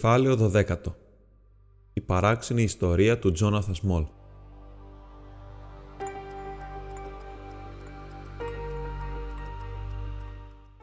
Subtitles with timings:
[0.00, 0.76] Κεφάλαιο 12
[1.92, 4.04] Η παράξενη ιστορία του Τζόναθα Σμόλ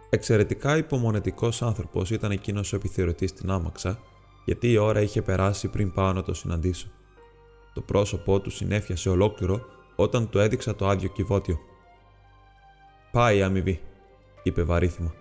[0.10, 4.00] Εξαιρετικά υπομονετικός άνθρωπος ήταν εκείνος ο επιθεωρητής στην άμαξα,
[4.46, 6.88] γιατί η ώρα είχε περάσει πριν πάω να το συναντήσω.
[7.74, 9.66] Το πρόσωπό του συνέφιασε ολόκληρο
[9.96, 11.60] όταν του έδειξα το άδειο κυβότιο.
[13.12, 13.82] «Πάει η αμοιβή»,
[14.44, 15.14] είπε βαρύθιμα.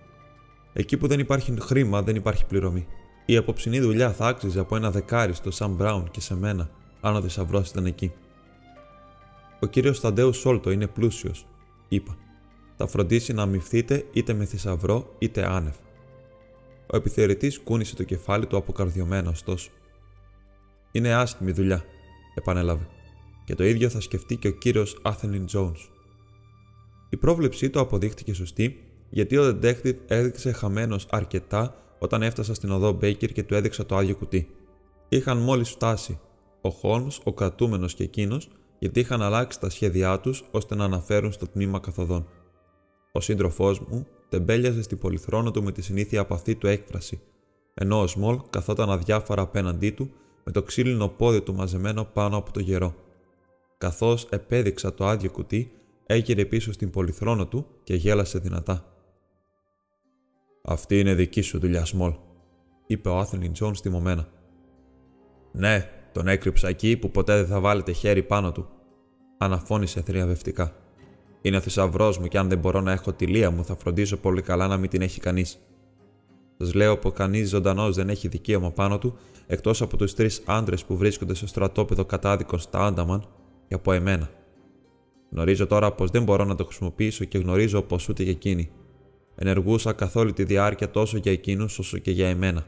[0.72, 2.86] «Εκεί που δεν υπάρχει χρήμα δεν υπάρχει πληρωμή.
[3.26, 7.16] Η απόψινή δουλειά θα άξιζε από ένα δεκάρι στο Σαν Μπράουν και σε μένα, αν
[7.16, 8.12] ο θησαυρός ήταν εκεί.
[9.60, 11.46] Ο κύριος Ταντέους Σόλτο είναι πλούσιος,
[11.88, 12.16] είπα.
[12.76, 15.74] Θα φροντίσει να αμυφθείτε είτε με θησαυρό είτε άνευ.
[16.86, 19.70] Ο επιθεωρητής κούνησε το κεφάλι του αποκαρδιωμένο, ωστόσο.
[20.92, 21.84] Είναι άσχημη δουλειά,
[22.34, 22.86] επανέλαβε.
[23.44, 25.90] Και το ίδιο θα σκεφτεί και ο κύριος Άθενιν Τζόουνς.
[27.08, 32.92] Η πρόβλεψή του αποδείχτηκε σωστή, γιατί ο detective έδειξε χαμένος αρκετά όταν έφτασα στην οδό
[32.92, 34.50] Μπέικερ και του έδειξα το άδειο κουτί.
[35.08, 36.20] Είχαν μόλις φτάσει
[36.60, 41.32] ο Χόλμς, ο κρατούμενος και εκείνος, γιατί είχαν αλλάξει τα σχέδιά τους ώστε να αναφέρουν
[41.32, 42.26] στο τμήμα καθοδόν.
[43.12, 47.20] Ο σύντροφός μου τεμπέλιαζε στην πολυθρόνα του με τη συνήθεια απαθή του έκφραση,
[47.74, 50.10] ενώ ο Σμολ καθόταν αδιάφορα απέναντί του
[50.44, 52.94] με το ξύλινο πόδι του μαζεμένο πάνω από το γερό.
[53.78, 55.72] Καθώς επέδειξα το άδειο κουτί,
[56.06, 58.95] έγειρε πίσω στην πολυθρόνα του και γέλασε δυνατά.
[60.68, 62.14] Αυτή είναι δική σου δουλειά, Σμολ,
[62.86, 64.28] είπε ο Άθελνι Τζόουνς σε μένα.
[65.52, 68.68] Ναι, τον έκρυψα εκεί που ποτέ δεν θα βάλετε χέρι πάνω του,
[69.38, 70.72] αναφώνησε θριαμβευτικά.
[71.42, 74.16] Είναι ο θησαυρός μου και αν δεν μπορώ να έχω τη λεία μου, θα φροντίσω
[74.16, 75.58] πολύ καλά να μην την έχει κανείς.
[76.58, 80.84] Σας λέω πως κανείς ζωντανός δεν έχει δικαίωμα πάνω του, εκτός από τους τρεις άντρες
[80.84, 83.28] που βρίσκονται στο στρατόπεδο κατάδικων στα Άνταμαν
[83.68, 84.30] και από εμένα.
[85.30, 88.70] Γνωρίζω τώρα πως δεν μπορώ να το χρησιμοποιήσω και γνωρίζω πως ούτε και εκείνη
[89.36, 92.66] ενεργούσα καθ' όλη τη διάρκεια τόσο για εκείνους όσο και για εμένα.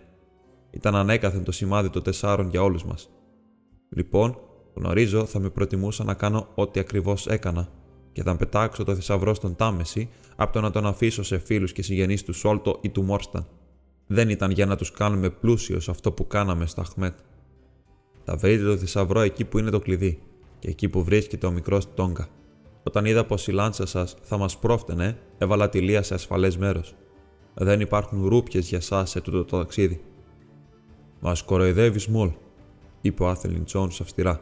[0.70, 3.10] Ήταν ανέκαθεν το σημάδι των τεσσάρων για όλους μας.
[3.88, 4.38] Λοιπόν,
[4.74, 7.68] γνωρίζω θα με προτιμούσα να κάνω ό,τι ακριβώς έκανα
[8.12, 11.82] και θα πετάξω το θησαυρό στον Τάμεση από το να τον αφήσω σε φίλους και
[11.82, 13.46] συγγενείς του Σόλτο ή του Μόρσταν.
[14.06, 17.18] Δεν ήταν για να τους κάνουμε πλούσιου αυτό που κάναμε στο Αχμέτ.
[18.24, 20.22] Θα βρείτε το θησαυρό εκεί που είναι το κλειδί
[20.58, 22.28] και εκεί που βρίσκεται ο μικρός Τόγκα.
[22.88, 26.94] Όταν είδα πως η λάντσα σας θα μας πρόφτενε, έβαλα τη λία σε ασφαλές μέρος.
[27.54, 30.00] Δεν υπάρχουν ρούπιες για εσά σε τούτο το ταξίδι.
[31.21, 32.31] Μας κοροϊδεύεις μόλ,
[33.00, 34.41] είπε ο Άθελιν Τζόν αυστηρά.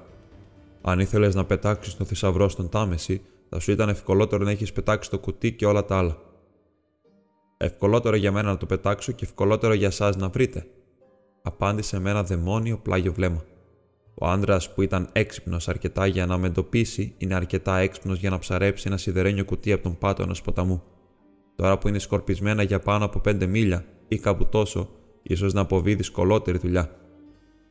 [0.82, 5.10] Αν ήθελες να πετάξεις τον θησαυρό στον Τάμεση, θα σου ήταν ευκολότερο να έχεις πετάξει
[5.10, 6.16] το κουτί και όλα τα άλλα.
[7.56, 10.66] Ευκολότερο για μένα να το πετάξω και ευκολότερο για εσά να βρείτε,
[11.42, 13.44] απάντησε με ένα δαιμόνιο πλάγιο βλέμμα.
[14.18, 18.38] Ο άντρας που ήταν έξυπνος αρκετά για να με εντοπίσει είναι αρκετά έξυπνος για να
[18.38, 20.82] ψαρέψει ένα σιδερένιο κουτί από τον πάτο ενός ποταμού.
[21.56, 24.88] Τώρα που είναι σκορπισμένα για πάνω από πέντε μίλια ή κάπου τόσο,
[25.22, 26.96] ίσως να αποβεί δυσκολότερη δουλειά.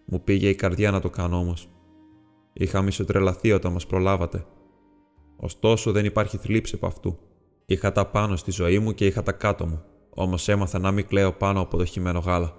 [0.05, 1.69] Μου πήγε η καρδιά να το κάνω όμως.
[2.53, 4.45] Είχα μισοτρελαθεί όταν μας προλάβατε.
[5.37, 7.17] Ωστόσο δεν υπάρχει θλίψη από αυτού.
[7.65, 11.07] Είχα τα πάνω στη ζωή μου και είχα τα κάτω μου, όμως έμαθα να μην
[11.07, 12.55] κλαίω πάνω από το χειμένο γάλα.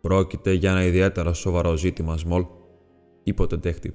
[0.00, 2.44] Πρόκειται για ένα ιδιαίτερα σοβαρό ζήτημα, Σμολ,
[3.30, 3.94] είπε ο detective.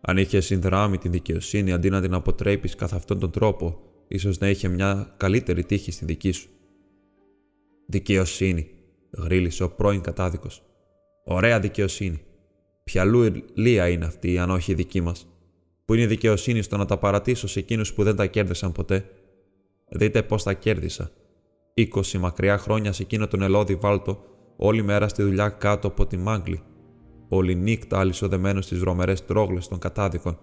[0.00, 4.48] Αν είχε συνδράμει την δικαιοσύνη αντί να την αποτρέπεις καθ' αυτόν τον τρόπο, ίσως να
[4.48, 6.48] είχε μια καλύτερη τύχη στη δική σου.
[7.86, 8.70] Δικαιοσύνη,
[9.18, 10.62] γρίλησε ο πρώην κατάδικος.
[11.24, 12.20] Ωραία δικαιοσύνη.
[12.84, 15.26] Ποιαλού λία είναι αυτή, αν όχι δική μας.
[15.84, 19.10] Που είναι η δικαιοσύνη στο να τα παρατήσω σε εκείνους που δεν τα κέρδισαν ποτέ;
[19.88, 21.10] Δείτε πώς τα κέρδισα.
[21.74, 24.24] Είκοσι μακριά χρόνια σε εκείνο τον ελώδη βάλτο,
[24.56, 26.62] όλη μέρα στη δουλειά κάτω από τη μάγκλη
[27.34, 30.38] όλη νύχτα αλυσοδεμένος στις βρωμερές τρόγλες των κατάδικων,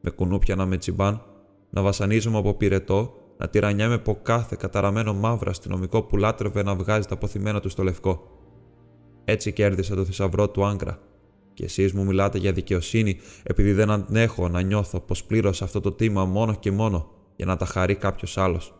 [0.00, 1.22] με κουνούπια να με τσιμπάν,
[1.70, 7.06] να βασανίζομαι από πυρετό, να τυραννιέμαι από κάθε καταραμένο μαύρο αστυνομικό που λάτρευε να βγάζει
[7.06, 8.30] τα αποθυμένα του στο λευκό.
[9.24, 10.98] Έτσι κέρδισα το θησαυρό του Άγκρα.
[11.54, 15.92] Και εσείς μου μιλάτε για δικαιοσύνη επειδή δεν αντέχω να νιώθω πως πλήρωσα αυτό το
[15.92, 18.74] τίμα μόνο και μόνο για να τα χαρεί κάποιος άλλος.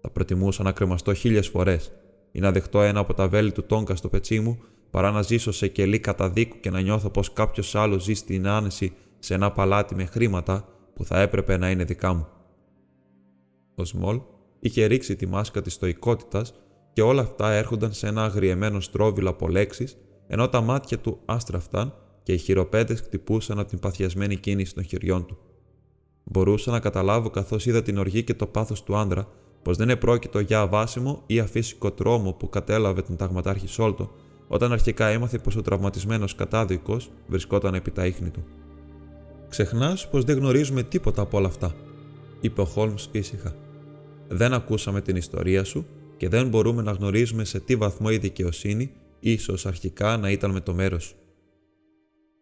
[0.00, 1.92] Θα προτιμούσα να κρεμαστώ χίλιες φορές
[2.32, 4.58] ή να δεχτώ ένα από τα βέλη του τόγκα στο πετσί μου
[4.92, 8.92] παρά να ζήσω σε κελί καταδίκου και να νιώθω πως κάποιος άλλος ζει στην άνεση
[9.18, 12.26] σε ένα παλάτι με χρήματα που θα έπρεπε να είναι δικά μου.
[13.74, 14.20] Ο Σμολ
[14.60, 16.54] είχε ρίξει τη μάσκα της στοικότητας
[16.92, 19.96] και όλα αυτά έρχονταν σε ένα αγριεμένο στρόβιλο από λέξεις,
[20.26, 25.26] ενώ τα μάτια του άστραφταν και οι χειροπέδες χτυπούσαν από την παθιασμένη κίνηση των χεριών
[25.26, 25.38] του.
[26.24, 29.28] Μπορούσα να καταλάβω καθώς είδα την οργή και το πάθος του άντρα
[29.62, 34.10] πως δεν επρόκειτο για αβάσιμο ή αφύσικο τρόμο που κατέλαβε τον ταγματάρχη Σόλτο,
[34.52, 38.44] όταν αρχικά έμαθε πως ο τραυματισμένος κατάδικος βρισκόταν επί τα ίχνη του.
[39.48, 41.74] Ξεχνάς πως δεν γνωρίζουμε τίποτα από όλα αυτά,
[42.40, 43.54] είπε ο Χόλμς ήσυχα.
[44.28, 48.92] Δεν ακούσαμε την ιστορία σου και δεν μπορούμε να γνωρίζουμε σε τι βαθμό η δικαιοσύνη
[49.20, 51.14] ίσως αρχικά να ήταν με το μέρος σου.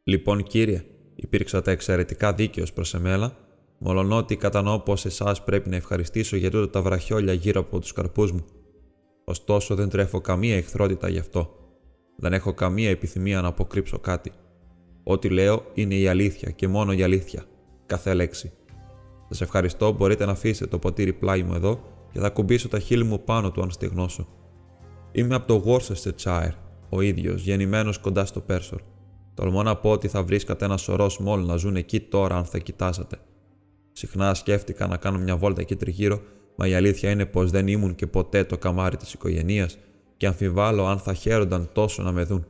[0.04, 0.84] Λοιπόν, κύριε,
[1.14, 3.36] υπήρξατε εξαιρετικά δίκαιος προς εμένα
[3.78, 8.32] μολονότι κατανοώ πως εσάς πρέπει να ευχαριστήσω για τούτα τα βραχιόλια γύρω από τους καρπούς
[8.32, 8.44] μου.
[9.24, 11.59] Ωστόσο, δεν τρέφω καμία εχθρότητα γι' αυτό.
[12.22, 14.32] Δεν έχω καμία επιθυμία να αποκρύψω κάτι.
[15.02, 17.44] Ό,τι λέω είναι η αλήθεια και μόνο η αλήθεια.
[17.86, 18.52] Κάθε λέξη.
[19.28, 21.80] Σας ευχαριστώ, μπορείτε να αφήσετε το ποτήρι πλάι μου εδώ
[22.12, 24.28] και θα κουμπίσω τα χείλη μου πάνω του αν στεγνώσω.
[25.12, 26.52] Είμαι από το Worcestershire,
[26.88, 28.80] ο ίδιος, γεννημένος κοντά στο Πέρσορ.
[29.34, 32.58] Τολμώ να πω ότι θα βρίσκατε ένα σωρό σμόλ να ζουν εκεί τώρα αν θα
[32.58, 33.16] κοιτάσατε.
[33.92, 36.20] Συχνά σκέφτηκα να κάνω μια βόλτα εκεί τριγύρω,
[36.56, 39.78] μα η αλήθεια είναι πως δεν ήμουν και ποτέ το καμάρι της οικογένειας
[40.20, 42.46] και αμφιβάλλω αν θα χαίρονταν τόσο να με δουν.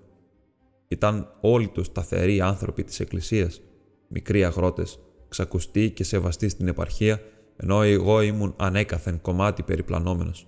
[0.88, 3.60] Ήταν όλοι τους σταθεροί άνθρωποι της Εκκλησίας,
[4.08, 7.20] μικροί αγρότες, ξακουστοί και σεβαστοί στην επαρχία,
[7.56, 10.46] ενώ εγώ ήμουν ανέκαθεν κομμάτι περιπλανόμενος.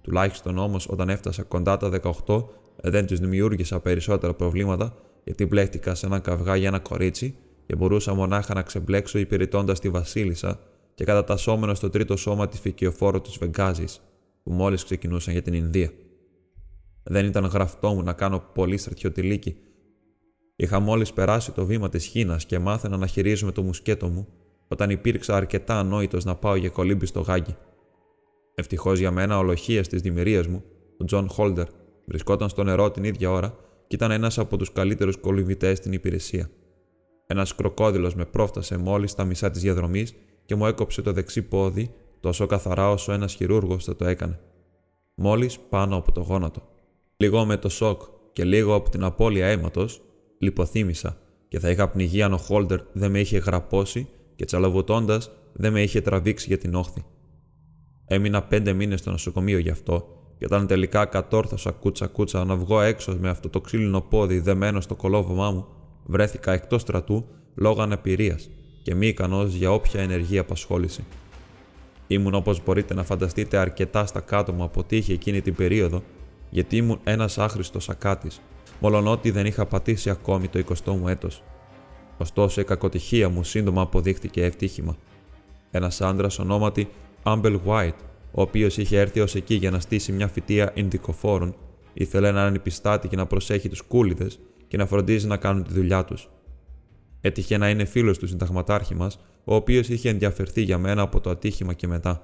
[0.00, 1.88] Τουλάχιστον όμως όταν έφτασα κοντά τα
[2.26, 2.44] 18,
[2.76, 8.14] δεν τους δημιούργησα περισσότερα προβλήματα, γιατί μπλέχτηκα σε έναν καυγά για ένα κορίτσι και μπορούσα
[8.14, 10.60] μονάχα να ξεμπλέξω υπηρετώντας τη Βασίλισσα
[10.94, 14.00] και κατατασσόμενο στο τρίτο σώμα της φυκιοφόρου της Βεγγάζης,
[14.42, 15.92] που μόλις ξεκινούσαν για την Ινδία.
[17.10, 19.56] Δεν ήταν γραφτό μου να κάνω πολύ στρατιωτιλίκι.
[20.56, 24.26] Είχα μόλις περάσει το βήμα της Χίνας και μάθαινα να χειρίζομαι το μουσκέτο μου,
[24.68, 27.56] όταν υπήρξα αρκετά ανόητος να πάω για κολύμπι στο Γάγγη.
[28.54, 30.64] Ευτυχώς για μένα, ο λοχίας της διμοιρίας μου,
[30.98, 31.66] ο Τζον Χόλτερ,
[32.06, 33.54] βρισκόταν στο νερό την ίδια ώρα
[33.86, 36.50] και ήταν ένας από τους καλύτερους κολυμβητές στην υπηρεσία.
[37.26, 40.14] Ένας κροκόδηλος με πρόφτασε μόλις στα μισά της διαδρομής
[40.44, 44.40] και μου έκοψε το δεξί πόδι τόσο καθαρά όσο ένας χειρούργος θα το έκανε.
[45.14, 46.76] Μόλις πάνω από το γόνατο.
[47.20, 50.00] Λίγο με το σοκ και λίγο από την απώλεια αίματος,
[50.38, 51.16] λιποθύμησα
[51.48, 55.20] και θα είχα πνιγεί αν ο Χόλτερ δεν με είχε γραπώσει και τσαλαβωτώντα
[55.52, 57.04] δεν με είχε τραβήξει για την όχθη.
[58.06, 62.80] Έμεινα πέντε μήνες στο νοσοκομείο γι' αυτό και όταν τελικά κατόρθωσα κούτσα κούτσα να βγω
[62.80, 65.66] έξω με αυτό το ξύλινο πόδι δεμένο στο κολόβωμά μου,
[66.04, 68.38] βρέθηκα εκτός στρατού λόγω αναπηρία
[68.82, 71.04] και μη ικανός για όποια ενεργή απασχόληση.
[72.06, 76.02] Ήμουν όπως μπορείτε να φανταστείτε αρκετά στα κάτω μου από τύχη εκείνη την περίοδο,
[76.50, 78.40] γιατί ήμουν ένας άχρηστος ακάτης,
[78.80, 81.42] μολονότι δεν είχα πατήσει ακόμη το 20ο μου έτος.
[82.18, 84.96] Ωστόσο η κακοτυχία μου σύντομα αποδείχτηκε ευτύχημα.
[85.70, 86.88] Ένας άντρας ονόματι
[87.22, 87.98] Άμπελ White,
[88.32, 91.54] ο οποίος είχε έρθει ως εκεί για να στήσει μια φυτεία Ινδικοφόρων,
[91.92, 95.72] ήθελε να είναι πιστάτη και να προσέχει τους κούλιδες και να φροντίζει να κάνουν τη
[95.72, 96.28] δουλειά τους.
[97.20, 101.30] Έτυχε να είναι φίλος του συνταγματάρχη μας, ο οποίος είχε ενδιαφερθεί για μένα από το
[101.30, 102.22] ατύχημα και μετά.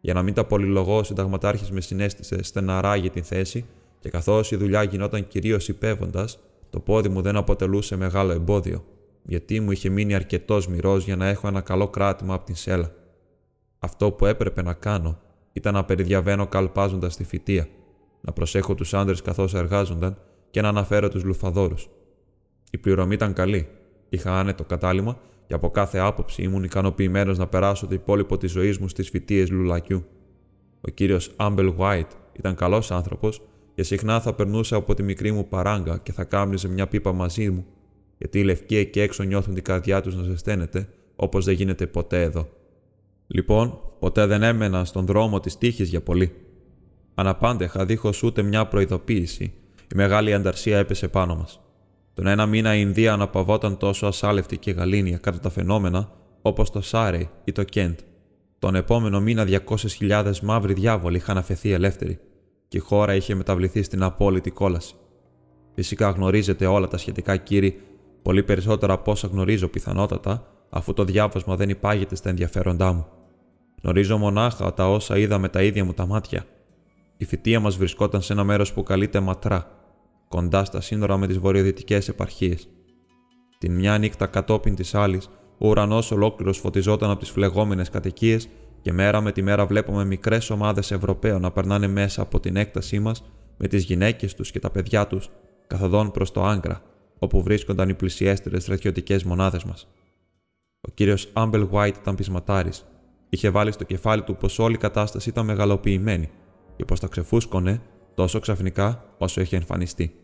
[0.00, 3.64] Για να μην τα πολυλογώ, ο συνταγματάρχης με συνέστησε στεναρά για την θέση
[4.00, 6.38] και καθώς η δουλειά γινόταν κυρίως υπέβοντας,
[6.70, 8.84] το πόδι μου δεν αποτελούσε μεγάλο εμπόδιο,
[9.22, 12.92] γιατί μου είχε μείνει αρκετός μυρός για να έχω ένα καλό κράτημα από την σέλα.
[13.78, 15.18] Αυτό που έπρεπε να κάνω
[15.52, 17.68] ήταν να περιδιαβαίνω καλπάζοντας τη φυτεία,
[18.20, 20.18] να προσέχω τους άντρες καθώς εργάζονταν
[20.50, 21.88] και να αναφέρω τους λουφαδόρους.
[22.70, 23.68] Η πληρωμή ήταν καλή.
[24.08, 28.78] Είχα άνετο κατάλημα και από κάθε άποψη ήμουν ικανοποιημένος να περάσω το υπόλοιπο της ζωής
[28.78, 30.04] μου στις φοιτίε λουλακιού.
[30.80, 33.42] Ο κύριος Άμπελ White ήταν καλός άνθρωπος
[33.74, 37.50] και συχνά θα περνούσε από τη μικρή μου παράγκα και θα κάμνιζε μια πίπα μαζί
[37.50, 37.66] μου,
[38.18, 42.22] γιατί οι λευκοί εκεί έξω νιώθουν την καρδιά τους να ζεσταίνεται, όπως δεν γίνεται ποτέ
[42.22, 42.48] εδώ.
[43.26, 46.32] Λοιπόν, ποτέ δεν έμενα στον δρόμο της τύχης για πολύ.
[47.14, 49.52] Αναπάντεχα, δίχως ούτε μια προειδοποίηση,
[49.92, 51.60] η μεγάλη ανταρσία έπεσε πάνω μας.
[52.18, 56.80] Τον ένα μήνα η Ινδία αναπαυόταν τόσο ασάλευτη και γαλήνια κατά τα φαινόμενα όπως το
[56.80, 57.98] Σάρεϊ ή το Κέντ.
[58.58, 59.46] Τον επόμενο μήνα
[60.00, 62.18] 200.000 μαύροι διάβολοι είχαν αφαιθεί ελεύθεροι
[62.68, 64.94] και η χώρα είχε μεταβληθεί στην απόλυτη κόλαση.
[65.74, 67.80] Φυσικά γνωρίζετε όλα τα σχετικά κύριοι,
[68.22, 73.06] πολύ περισσότερα από όσα γνωρίζω πιθανότατα, αφού το διάβασμα δεν υπάγεται στα ενδιαφέροντά μου.
[73.82, 76.44] Γνωρίζω μονάχα τα όσα είδα με τα ίδια μου τα μάτια.
[77.16, 79.77] Η φοιτεία μας βρισκόταν σε ένα μέρος που καλείται Ματρά,
[80.28, 82.68] κοντά στα σύνορα με τις βορειοδυτικές επαρχίες.
[83.58, 88.48] Την μια νύχτα κατόπιν της άλλης, ο ουρανός ολόκληρος φωτιζόταν από τις φλεγόμενες κατοικίες
[88.80, 92.98] και μέρα με τη μέρα βλέπουμε μικρές ομάδες Ευρωπαίων να περνάνε μέσα από την έκτασή
[92.98, 93.24] μας
[93.56, 95.30] με τις γυναίκες τους και τα παιδιά τους,
[95.66, 96.82] καθοδόν προς το Άγκρα,
[97.18, 99.88] όπου βρίσκονταν οι πλησιέστερες στρατιωτικές μονάδες μας.
[100.80, 102.84] Ο κύριος Άμπελ White ήταν πεισματάρης.
[103.28, 106.30] Είχε βάλει στο κεφάλι του πως όλη η κατάσταση ήταν μεγαλοποιημένη
[106.76, 107.82] και πως τα ξεφούσκωνε
[108.18, 110.14] τόσο ξαφνικά όσο είχε εμφανιστεί.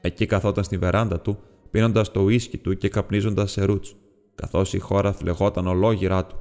[0.00, 1.38] Εκεί καθόταν στη βεράντα του,
[1.70, 3.96] πίνοντας το ουίσκι του και καπνίζοντας σε ρούτς,
[4.34, 6.36] καθώς η χώρα φλεγόταν ολόγυρά του.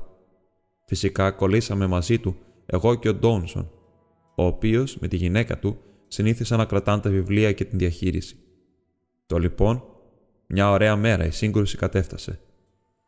[0.86, 2.36] Φυσικά κολλήσαμε μαζί του,
[2.66, 3.72] εγώ και ο Ντόνσον,
[4.36, 8.36] ο οποίος με τη γυναίκα του συνήθισαν να κρατάνε τα βιβλία και την διαχείριση.
[9.26, 9.84] Το λοιπόν,
[10.48, 12.40] μια ωραία μέρα η σύγκρουση κατέφτασε.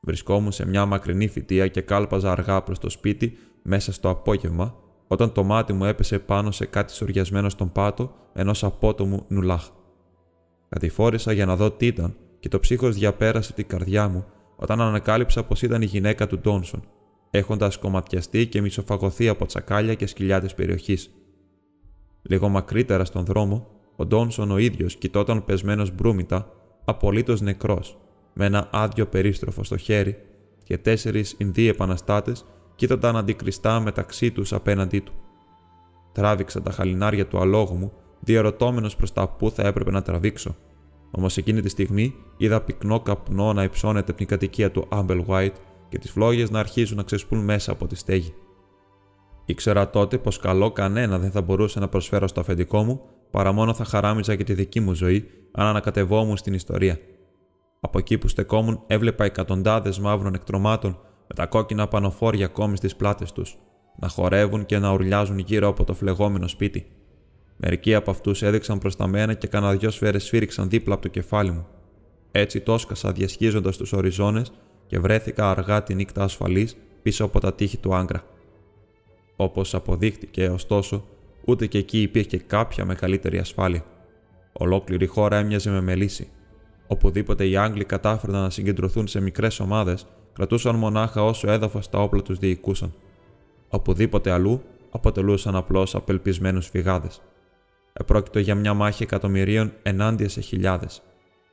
[0.01, 4.75] Βρισκόμουν σε μια μακρινή φυτεία και κάλπαζα αργά προς το σπίτι μέσα στο απόγευμα,
[5.07, 9.69] όταν το μάτι μου έπεσε πάνω σε κάτι σοριασμένο στον πάτο ενός απότομου νουλάχ.
[10.69, 15.43] Κατηφόρησα για να δω τι ήταν και το ψύχος διαπέρασε την καρδιά μου όταν ανακάλυψα
[15.43, 16.83] πως ήταν η γυναίκα του Ντόνσον,
[17.29, 21.11] έχοντας κομματιαστεί και μισοφαγωθεί από τσακάλια και σκυλιά τη περιοχής.
[22.21, 26.51] Λίγο μακρύτερα στον δρόμο, ο Ντόνσον ο ίδιος κοιτόταν πεσμένος μπρούμητα,
[26.85, 27.97] απολύτως νεκρός,
[28.33, 30.17] με ένα άδειο περίστροφο στο χέρι
[30.63, 32.45] και τέσσερις Ινδοί επαναστάτες
[32.75, 35.13] κοίτονταν αντικριστά μεταξύ τους απέναντί του.
[36.11, 40.55] Τράβηξα τα χαλινάρια του αλόγου μου, διαρωτώμενος προς τα πού θα έπρεπε να τραβήξω.
[41.11, 45.55] Όμως εκείνη τη στιγμή είδα πυκνό καπνό να υψώνεται από την κατοικία του Άμπελ White
[45.89, 48.33] και τις φλόγες να αρχίζουν να ξεσπούν μέσα από τη στέγη.
[49.45, 53.01] Ήξερα τότε πως καλό κανένα δεν θα μπορούσε να προσφέρω στο αφεντικό μου
[53.31, 56.99] παρά μόνο θα χαράμιζα και τη δική μου ζωή αν ανακατευόμουν στην ιστορία.
[57.79, 63.31] Από εκεί που στεκόμουν έβλεπα εκατοντάδες μαύρων εκτρομάτων με τα κόκκινα πανοφόρια ακόμη στις πλάτες
[63.31, 63.57] τους,
[63.99, 66.87] να χορεύουν και να ουρλιάζουν γύρω από το φλεγόμενο σπίτι.
[67.57, 71.09] Μερικοί από αυτούς έδειξαν προς τα μένα και κανένα δυο σφαίρες σφύριξαν δίπλα από το
[71.09, 71.67] κεφάλι μου.
[72.31, 74.51] Έτσι τόσκασα διασχίζοντας τους οριζόνες
[74.87, 78.23] και βρέθηκα αργά τη νύχτα ασφαλής πίσω από τα τείχη του άγκρα.
[79.35, 81.05] Όπως αποδείχτηκε, ωστόσο,
[81.45, 83.85] ούτε και εκεί υπήρχε κάποια μεγαλύτερη ασφάλεια.
[84.53, 86.29] Ολόκληρη η χώρα έμοιαζε με μελίση.
[86.87, 92.21] Οπουδήποτε οι Άγγλοι κατάφεραν να συγκεντρωθούν σε μικρές ομάδες, κρατούσαν μονάχα όσο έδαφος τα όπλα
[92.21, 92.93] τους διοικούσαν.
[93.69, 94.61] Οπουδήποτε αλλού
[94.91, 97.21] αποτελούσαν απλώς απελπισμένους φυγάδες.
[97.93, 101.01] Επρόκειτο για μια μάχη εκατομμυρίων ενάντια σε χιλιάδες.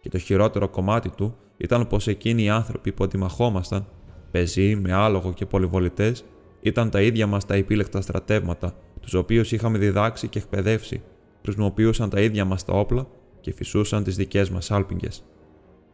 [0.00, 3.86] Και το χειρότερο κομμάτι του ήταν πως εκείνοι οι άνθρωποι που αντιμαχόμασταν,
[4.30, 6.24] πεζοί, με άλογο και πολυβολητές,
[6.60, 11.02] ήταν τα ίδια μας τα επίλεκτα στρατεύματα, τους οποίους είχαμε διδάξει και εκπαιδεύσει,
[11.42, 13.06] χρησιμοποιούσαν τα ίδια μας τα όπλα
[13.40, 15.24] και φυσούσαν τις δικές μας άλπιγγες.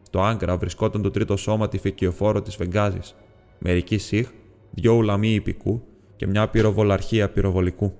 [0.09, 3.15] Στο Άγκρα βρισκόταν το τρίτο σώμα τη φεκιοφόρο της Βεγγάζης,
[3.59, 4.29] μερικοί Σιχ,
[4.71, 5.83] δυο ουλαμοί υπηκού
[6.15, 7.93] και μια πυροβολαρχία πυροβολικού.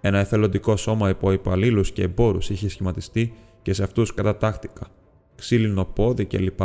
[0.00, 3.32] Ένα εθελοντικό σώμα από υπαλλήλους και εμπόρους είχε σχηματιστεί
[3.62, 4.86] και σε αυτούς κατατάχτηκα,
[5.34, 6.60] ξύλινο πόδι κλπ.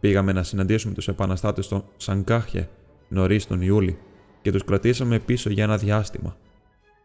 [0.00, 2.68] Πήγαμε να συναντήσουμε τους επαναστάτες στο Σαγκάχε
[3.08, 3.98] νωρίς τον Ιούλη
[4.42, 6.36] και τους κρατήσαμε πίσω για ένα διάστημα.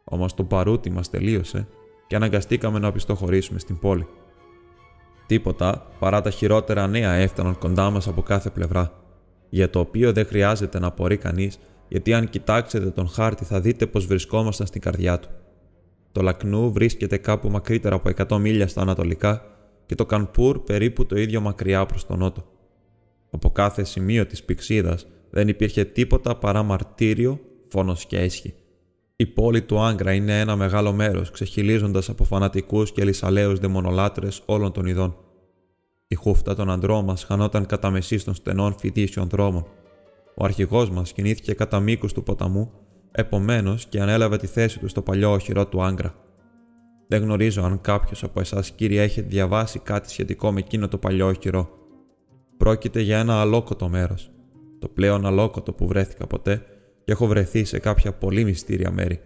[0.03, 1.67] Όμως το παρούτι μας τελείωσε
[2.07, 4.07] και αναγκαστήκαμε να πιστοχωρήσουμε στην πόλη.
[5.31, 9.03] Τίποτα παρά τα χειρότερα νέα έφταναν κοντά μας από κάθε πλευρά,
[9.49, 13.85] για το οποίο δεν χρειάζεται να απορεί κανείς, γιατί αν κοιτάξετε τον χάρτη θα δείτε
[13.85, 15.29] πως βρισκόμασταν στην καρδιά του.
[16.11, 19.45] Το Λακνού βρίσκεται κάπου μακρύτερα από 100 μίλια στα ανατολικά
[19.85, 22.45] και το Κανπούρ περίπου το ίδιο μακριά προς τον νότο.
[23.31, 28.53] Από κάθε σημείο της πηξίδας δεν υπήρχε τίποτα παρά μαρτύριο, φόνο και έσχη.
[29.21, 34.71] Η πόλη του Άγκρα είναι ένα μεγάλο μέρος, ξεχυλίζοντας από φανατικούς και λυσαλαίου δαιμονολάτρες όλων
[34.71, 35.15] των ειδών.
[36.07, 39.65] Η χούφτα των αντρών μας χανόταν κατά μεσής των στενών φοιτήσεων δρόμων.
[40.35, 42.71] Ο αρχηγός μας κινήθηκε κατά μήκος του ποταμού,
[43.11, 46.15] επομένως και ανέλαβε τη θέση του στο παλιό οχυρό του Άγκρα.
[47.07, 51.27] Δεν γνωρίζω αν κάποιος από εσάς, κύριε, έχει διαβάσει κάτι σχετικό με εκείνο το παλιό
[51.27, 51.69] οχυρό.
[52.57, 54.31] Πρόκειται για ένα αλόκοτο μέρος,
[54.79, 56.65] το πλέον αλόκοτο που βρέθηκα ποτέ
[57.03, 59.21] και έχω βρεθεί σε κάποια πολύ μυστήρια μέρη.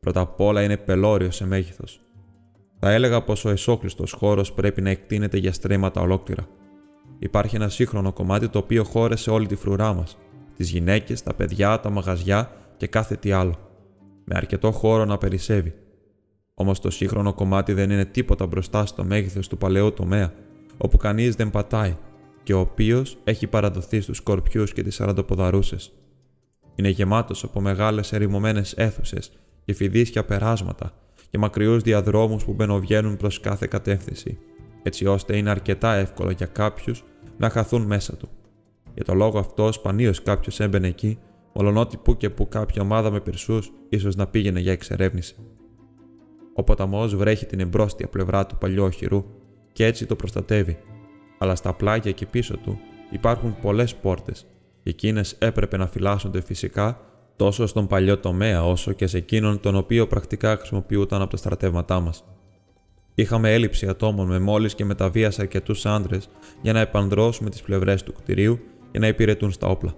[0.00, 2.00] Πρώτα απ' όλα είναι πελώριος σε μέγεθος.
[2.78, 6.48] Θα έλεγα πως ο εσόκλειστος χώρος πρέπει να εκτείνεται για στρέμματα ολόκληρα.
[7.18, 10.18] Υπάρχει ένα σύγχρονο κομμάτι το οποίο χώρεσε όλη τη φρουρά μας,
[10.56, 13.54] τις γυναίκες, τα παιδιά, τα μαγαζιά και κάθε τι άλλο,
[14.24, 15.74] με αρκετό χώρο να περισσεύει.
[16.54, 20.32] Όμως το σύγχρονο κομμάτι δεν είναι τίποτα μπροστά στο μέγεθος του παλαιού τομέα,
[20.76, 21.96] όπου κανείς δεν πατάει
[22.42, 25.92] και ο οποίος έχει παραδοθεί στους σκορπιούς και τις αραντοποδαρούσες.
[26.76, 29.32] Είναι γεμάτος από μεγάλες ερημωμένες αίθουσες
[29.64, 30.92] και φιδίσια περάσματα
[31.30, 34.38] και μακριούς διαδρόμους που μπαινοβγαίνουν προς κάθε κατεύθυνση,
[34.82, 37.04] έτσι ώστε είναι αρκετά εύκολο για κάποιους
[37.36, 38.28] να χαθούν μέσα του.
[38.94, 41.18] Για το λόγο αυτό, σπανίως κάποιος έμπαινε εκεί,
[41.52, 45.36] μολονότι που και που κάποια ομάδα με πυρσούς ίσως να πήγαινε για εξερεύνηση.
[46.54, 49.24] Ο ποταμός βρέχει την εμπρόστια πλευρά του παλιού οχυρού
[49.72, 50.78] και έτσι το προστατεύει,
[51.38, 52.78] αλλά στα πλάγια και πίσω του
[53.10, 54.46] υπάρχουν πολλές πόρτες
[54.86, 57.00] και εκείνες έπρεπε να φυλάσσονται φυσικά
[57.36, 62.00] τόσο στον παλιό τομέα όσο και σε εκείνον τον οποίο πρακτικά χρησιμοποιούταν από τα στρατεύματά
[62.00, 62.24] μας.
[63.14, 66.28] Είχαμε έλλειψη ατόμων με μόλις και μεταβία αρκετούς άντρες
[66.62, 69.94] για να επανδρώσουμε τις πλευρές του κτηρίου και να υπηρετούν στα όπλα.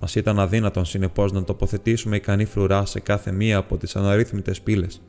[0.00, 5.02] Μας ήταν αδύνατον συνεπώς να τοποθετήσουμε ικανή φρουρά σε κάθε μία από τις αναρρύθμιτες πύλες.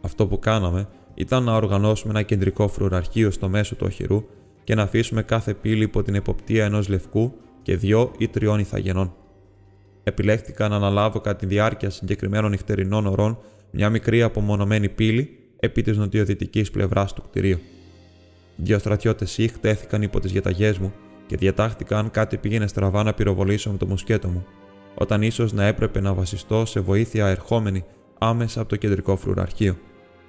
[0.00, 4.24] Αυτό που κάναμε ήταν να οργανώσουμε ένα κεντρικό φρουραρχείο στο μέσο του οχυρού
[4.64, 7.34] και να αφήσουμε κάθε πύλη υπό την εποπτεία ενός λευκού
[7.68, 9.14] και δυο ή τριών ηθαγενών.
[10.02, 13.38] Επιλέχθηκα να αναλάβω κατά τη διάρκεια συγκεκριμένων νυχτερινών ωρών
[13.70, 17.58] μια μικρή απομονωμένη πύλη επί της νοτιοδυτικής πλευράς του κτηρίου.
[18.56, 20.92] Δύο στρατιώτες Σιχ τέθηκαν υπό τις διαταγέ μου
[21.26, 24.46] και διατάχθηκαν αν κάτι πήγαινε στραβά να πυροβολήσω με το μουσκέτο μου,
[24.94, 27.84] όταν ίσως να έπρεπε να βασιστώ σε βοήθεια ερχόμενη
[28.18, 29.76] άμεσα από το κεντρικό φρουραρχείο.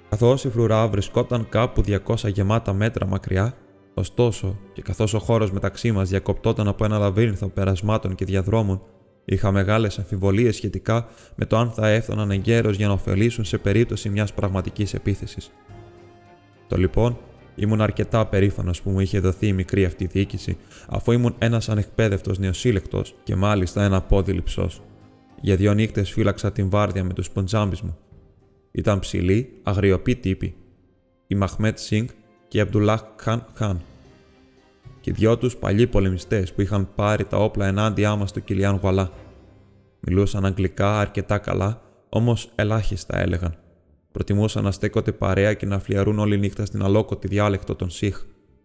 [0.08, 3.54] Καθώς η φρουρά βρισκόταν κάπου 200 γεμάτα μέτρα μακριά,
[4.00, 8.82] ωστόσο και καθώς ο χώρος μεταξύ μας διακοπτόταν από ένα λαβύρινθο περασμάτων και διαδρόμων,
[9.24, 14.08] είχα μεγάλες αμφιβολίες σχετικά με το αν θα έφταναν εγκαίρως για να ωφελήσουν σε περίπτωση
[14.08, 15.50] μιας πραγματικής επίθεσης.
[16.68, 17.18] Το λοιπόν
[17.60, 20.56] Ήμουν αρκετά περήφανος που μου είχε δοθεί η μικρή αυτή διοίκηση,
[20.88, 24.82] αφού ήμουν ένας ανεκπαίδευτος νεοσύλλεκτος και μάλιστα ένα πόδι λυψός.
[25.40, 27.96] Για δύο νύχτες φύλαξα την βάρδια με τους ποντζάμπις μου.
[28.70, 30.54] Ήταν ψηλοί, αγριοποί τύποι,
[31.26, 32.08] η Μαχμέτ Σινγκ
[32.48, 33.80] και η Αμπτουλάχ Χαν Χαν.
[35.10, 39.10] Και δυο τους παλιοί πολεμιστές που είχαν πάρει τα όπλα ενάντια μας στο Κιλιάν Γουαλά.
[40.00, 43.56] Μιλούσαν αγγλικά αρκετά καλά, όμως ελάχιστα έλεγαν.
[44.12, 48.24] Προτιμούσαν να στέκονται παρέα και να φλιαρούν όλη νύχτα στην αλόκοτη διάλεκτο των Σιχ.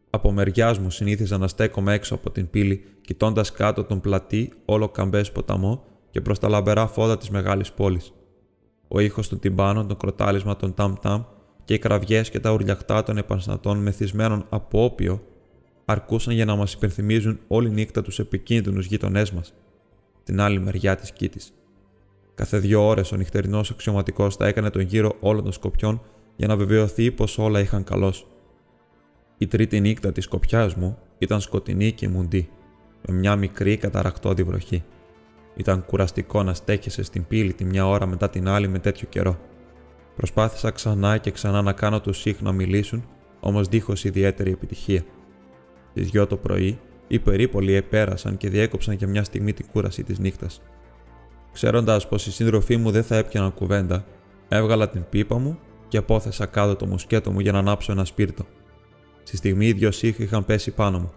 [0.10, 4.90] Από μεριάς μου συνήθιζα να στέκομαι έξω από την πύλη, κοιτώντας κάτω τον πλατή, όλο
[4.90, 8.14] καμπές ποταμό και προς τα λαμπερά φώτα της μεγάλης πόλης.
[8.88, 11.24] Ο ήχος των τυμπάνων, το κροτάλισμα των ταμ-ταμ
[11.64, 15.22] και οι κραυγές και τα ουρλιαχτά των επαναστατών μεθυσμένων από όπιο
[15.86, 19.54] αρκούσαν για να μας υπενθυμίζουν όλη νύχτα τους επικίνδυνους γείτονέ μας,
[20.24, 21.54] την άλλη μεριά της κήτης.
[22.36, 26.02] Κάθε δύο ώρες ο νυχτερινός αξιωματικός θα έκανε τον γύρο όλων των σκοπιών
[26.36, 28.28] για να βεβαιωθεί πως όλα είχαν καλώς.
[29.38, 32.50] Η τρίτη νύχτα της σκοπιάς μου ήταν σκοτεινή και μουντή,
[33.08, 34.84] με μια μικρή καταρακτώδη βροχή.
[35.56, 39.40] Ήταν κουραστικό να στέκεσαι στην πύλη τη μια ώρα μετά την άλλη με τέτοιο καιρό.
[40.16, 43.08] Προσπάθησα ξανά και ξανά να κάνω τους Σιχ να μιλήσουν,
[43.40, 45.04] όμως δίχως ιδιαίτερη επιτυχία.
[45.96, 50.20] Στι δυο το πρωί, οι περίπολοι επέρασαν και διέκοψαν για μια στιγμή την κούραση της
[50.20, 50.62] νύχτας.
[51.54, 54.06] Ξέροντας πως οι σύντροφοί μου δεν θα έπιαναν κουβέντα,
[54.48, 58.46] έβγαλα την πίπα μου και απόθεσα κάτω το μουσκέτο μου για να ανάψω ένα σπίρτο.
[59.24, 61.12] Στη στιγμή οι δυο σύγχοι είχαν πέσει πάνω μου.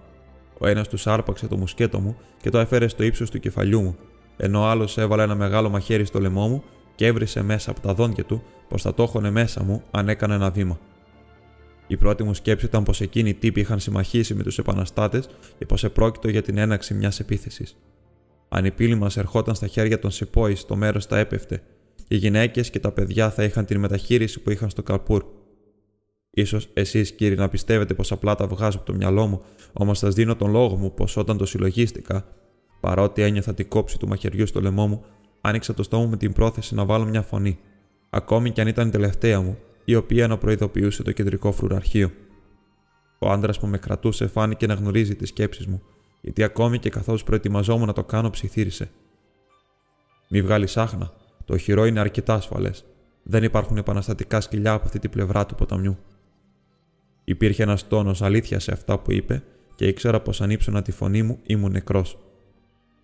[0.59, 3.97] Ο ένας τους άρπαξε το μουσκέτο μου και το έφερε στο ύψος του κεφαλιού μου,
[4.37, 6.63] ενώ ο άλλος έβαλε ένα μεγάλο μαχαίρι στο λαιμό μου
[6.95, 10.35] και έβρισε μέσα από τα δόντια του πως θα το έχωνε μέσα μου αν έκανε
[10.35, 10.79] ένα βήμα.
[11.89, 15.67] Η πρώτη μου σκέψη ήταν πως εκείνοι οι τύποι είχαν συμμαχήσει με τους επαναστάτες και
[15.67, 17.77] πως επρόκειτο για την έναξη μιας επίθεσης.
[18.49, 21.63] Αν η πύλη μας ερχόταν στα χέρια των Σεπόη, το μέρος θα έπεφτε.
[22.09, 25.25] Οι γυναίκες και τα παιδιά θα είχαν την μεταχείριση που είχαν στο Καρπούρ.
[26.45, 30.15] σω εσείς, κύριοι, να πιστεύετε πως απλά τα βγάζω από το μυαλό μου, όμως σας
[30.15, 32.27] δίνω τον λόγο μου πως όταν το συλλογίστηκα,
[32.81, 35.05] παρότι ένιωθα την κόψη του μαχαιριού στο λαιμό μου,
[35.41, 37.59] άνοιξα το στόμα με την πρόθεση να βάλω μια φωνή,
[38.11, 42.11] ακόμη κι αν ήταν η τελευταία μου, η οποία να προειδοποιούσε το κεντρικό φρουραρχείο.
[43.19, 45.83] Ο άντρας που με κρατούσε φάνηκε να γνωρίζει τις σκέψεις μου
[46.21, 48.91] γιατί ακόμη και καθώς προετοιμαζόμουν να το κάνω, ψιθύρισε.
[50.29, 51.13] Μη βγάλεις άχνα.
[51.45, 52.85] Το οχυρό είναι αρκετά ασφαλές.
[53.23, 55.99] Δεν υπάρχουν επαναστατικά σκυλιά από αυτή την πλευρά του ποταμιού.
[57.25, 59.43] Υπήρχε ένας τόνος αλήθειας σε αυτά που είπε
[59.75, 62.19] και ήξερα πως αν ύψωνα τη φωνή μου ήμουν νεκρός.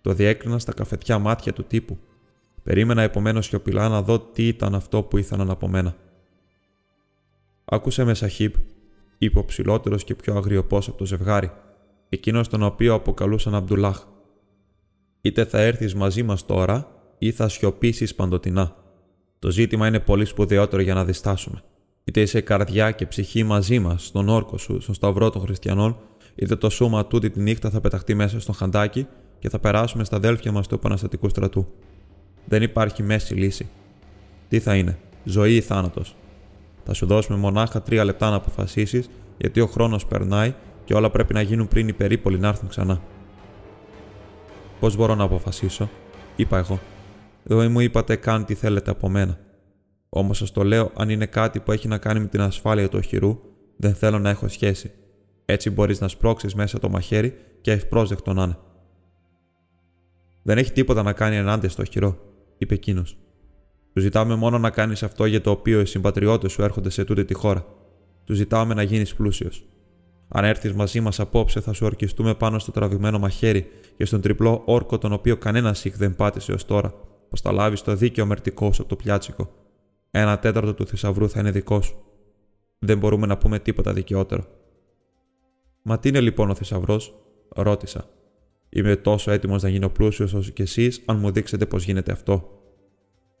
[0.01, 1.97] Το διέκρινα στα καφετιά μάτια του τύπου.
[2.63, 5.95] Περίμενα επομένως σιωπηλά να δω τι ήταν αυτό που ήθελαν από μένα.
[7.65, 8.55] Άκουσε με Σαχίπ,
[9.17, 11.51] είπε ο ψηλότερο και πιο αγριοπό από το ζευγάρι,
[12.09, 14.03] εκείνος τον οποίο αποκαλούσαν Αμπτουλάχ.
[15.21, 18.75] Είτε θα έρθεις μαζί μας τώρα, ή θα σιωπήσεις παντοτινά.
[19.39, 21.63] Το ζήτημα είναι πολύ σπουδαιότερο για να διστάσουμε.
[22.03, 25.97] Είτε είσαι καρδιά και ψυχή μαζί μας, στον όρκο σου, στον σταυρό των χριστιανών,
[26.35, 29.07] είτε το σώμα τούτη τη νύχτα θα πεταχτεί μέσα στο χαντάκι
[29.39, 31.67] και θα περάσουμε στα αδέλφια μας του επαναστατικού στρατού.
[32.45, 33.69] Δεν υπάρχει μέση λύση.
[34.49, 36.15] Τι θα είναι, ζωή ή θάνατος;
[36.87, 40.53] Θα σου δώσουμε μονάχα τρία λεπτά να αποφασίσεις, γιατί ο χρόνος περνάει
[40.85, 43.01] και όλα πρέπει να γίνουν πριν οι περίπολοι να έρθουν ξανά.
[44.79, 45.89] Πώς μπορώ να αποφασίσω,
[46.35, 46.79] είπα εγώ.
[47.43, 49.39] Δεν μου είπατε καν τι θέλετε από μένα.
[50.09, 52.97] Όμως σας το λέω, αν είναι κάτι που έχει να κάνει με την ασφάλεια του
[52.97, 53.39] οχυρού,
[53.77, 54.91] δεν θέλω να έχω σχέση.
[55.45, 58.57] Έτσι μπορείς να σπρώξεις μέσα το μαχαίρι και ευπρόσδεκτο να είναι.
[60.43, 62.17] Δεν έχει τίποτα να κάνει ενάντια στο οχυρό,
[62.57, 63.17] είπε εκείνος.
[63.95, 67.25] Του ζητάμε μόνο να κάνεις αυτό για το οποίο οι συμπατριώτες σου έρχονται σε τούτη
[67.25, 67.65] τη χώρα.
[68.23, 69.65] Του ζητάμε να γίνεις πλούσιος.
[70.27, 74.61] Αν έρθεις μαζί μας απόψε, θα σου ορκιστούμε πάνω στο τραβηγμένο μαχαίρι και στον τριπλό
[74.65, 76.93] όρκο τον οποίο κανένας σιχ δεν πάτησε ως τώρα,
[77.29, 79.51] πως θα λάβεις το δίκαιο μερτικό σου από το πιάτσικο.
[80.11, 81.95] Ένα τέταρτο του θησαυρού θα είναι δικό σου.
[82.79, 84.45] Δεν μπορούμε να πούμε τίποτα δικαιότερο.
[85.81, 87.15] Μα τι είναι λοιπόν ο θησαυρός,
[87.49, 88.09] ρώτησα.
[88.69, 92.54] Είμαι τόσο έτοιμος να γίνω πλούσιος όσο και εσείς, αν μου δείξετε πώ γίνεται αυτό.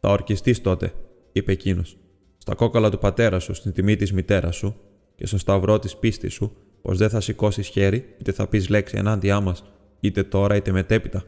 [0.05, 0.93] Θα ορκιστείς τότε,
[1.31, 1.97] είπε εκείνος.
[2.37, 4.75] Στα κόκαλα του πατέρα σου, στην τιμή της μητέρας σου
[5.15, 8.97] και στο σταυρό της πίστης σου, πως δεν θα σηκώσεις χέρι, είτε θα πεις λέξη
[8.97, 9.63] ενάντια μας,
[9.99, 11.23] είτε τώρα είτε μετέπειτα.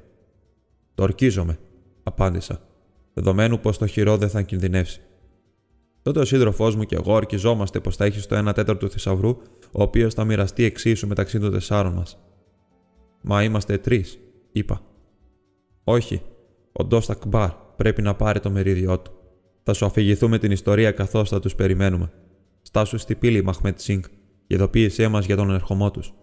[0.93, 1.59] Το ορκίζομαι,
[2.03, 2.61] απάντησα,
[3.13, 5.01] δεδομένου πως το χειρό δεν θα κινδυνεύσει.
[6.01, 9.37] Τότε ο σύντροφός μου και εγώ ορκιζόμαστε πως θα έχεις το 1 τέταρτο του θησαυρού,
[9.71, 12.17] ο οποίος θα μοιραστεί εξίσου μεταξύ των τεσσάρων μας.
[13.21, 14.19] Μα είμαστε τρεις,
[14.51, 14.81] είπα.
[15.83, 16.21] Όχι,
[16.71, 19.11] ο Ντόστακ Μπαρ πρέπει να πάρει το μερίδιό του.
[19.63, 22.11] Θα σου αφηγηθούμε την ιστορία καθώς θα τους περιμένουμε.
[22.61, 24.03] Στάσου στη πύλη, Μαχμέτ Σίνγκ,
[24.47, 26.13] και ειδοποίησέ μας για τον ερχομό τους.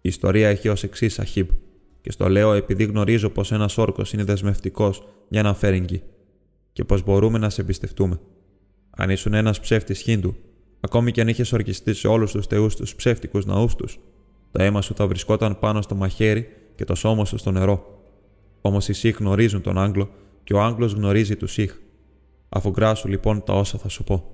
[0.00, 1.48] Η ιστορία έχει ως εξής, Αχίμπ,
[2.00, 6.02] και στο λέω επειδή γνωρίζω πως ένας όρκος είναι δεσμευτικός για ένα φέρεγγι
[6.72, 8.20] και πως μπορούμε να σε εμπιστευτούμε.
[8.90, 10.34] Αν ήσουν ένας ψεύτης Χίντου,
[10.80, 13.98] ακόμη και αν είχες ορκιστεί σε όλους τους θεούς τους ψεύτικους ναούς τους,
[14.50, 18.02] το αίμα σου θα βρισκόταν πάνω στο μαχαίρι και το σώμα σου στο νερό.
[18.60, 20.10] Όμως οι Σιχ γνωρίζουν τον Άγγλο
[20.44, 21.76] και ο Άγγλος γνωρίζει τους Σιχ.
[22.48, 24.24] Αφού γκράσου λοιπόν τα όσα θα σου πω.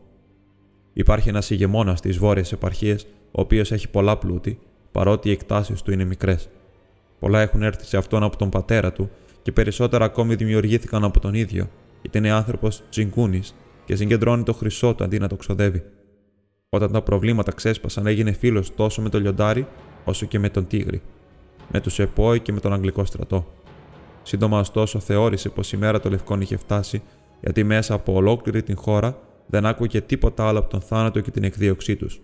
[0.92, 2.97] Υπάρχει ένας ηγεμόνας στι βόρειε επαρχίε,
[3.31, 4.61] ο οποίος έχει πολλά πλούτη,
[4.92, 6.49] παρότι οι εκτάσεις του είναι μικρές.
[7.18, 9.11] Πολλά έχουν έρθει σε αυτόν από τον πατέρα του
[9.42, 13.42] και περισσότερα ακόμη δημιουργήθηκαν από τον ίδιο, γιατί είναι άνθρωπος τσιγκούνη
[13.85, 15.83] και συγκεντρώνει το χρυσό του αντί να το ξοδεύει.
[16.68, 19.66] Όταν τα προβλήματα ξέσπασαν, έγινε φίλος τόσο με τον λιοντάρι
[20.05, 21.03] όσο και με τον Τίγρη,
[21.73, 23.47] με τους Επόη και με τον Αγγλικό στρατό.
[24.28, 27.02] Σύντομα, ωστόσο, θεώρησε πως η μέρα των Λευκών είχε φτάσει,
[27.40, 31.44] γιατί μέσα από ολόκληρη την χώρα δεν άκουγε τίποτα άλλο από τον θάνατο και την
[31.44, 32.20] εκδίωξή τους.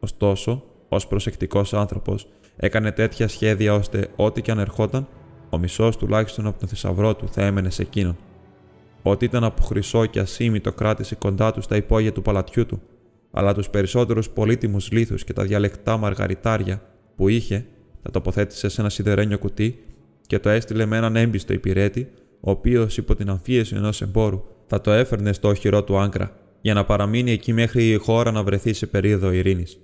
[0.00, 5.08] Ωστόσο, ως προσεκτικός άνθρωπος, έκανε τέτοια σχέδια ώστε ό,τι και αν ερχόταν,
[5.50, 8.16] ο μισός τουλάχιστον από τον θησαυρό του θα έμενε σε εκείνον.
[9.02, 12.82] Ό,τι ήταν από χρυσό και ασήμι κράτησε κοντά του στα υπόγεια του παλατιού του,
[13.30, 16.82] αλλά τους περισσότερους πολύτιμους λίθους και τα διαλεκτά μαργαριτάρια
[17.16, 17.66] που είχε,
[18.02, 19.85] τα τοποθέτησε σε ένα σιδερένιο κουτί
[20.26, 22.08] και το έστειλε με έναν έμπιστο υπηρέτη,
[22.40, 26.74] ο οποίος υπό την αμφίεση ενός εμπόρου θα το έφερνε στο οχυρό του Άγκρα, για
[26.74, 29.78] να παραμείνει εκεί μέχρι η χώρα να βρεθεί σε περίοδο ειρήνης.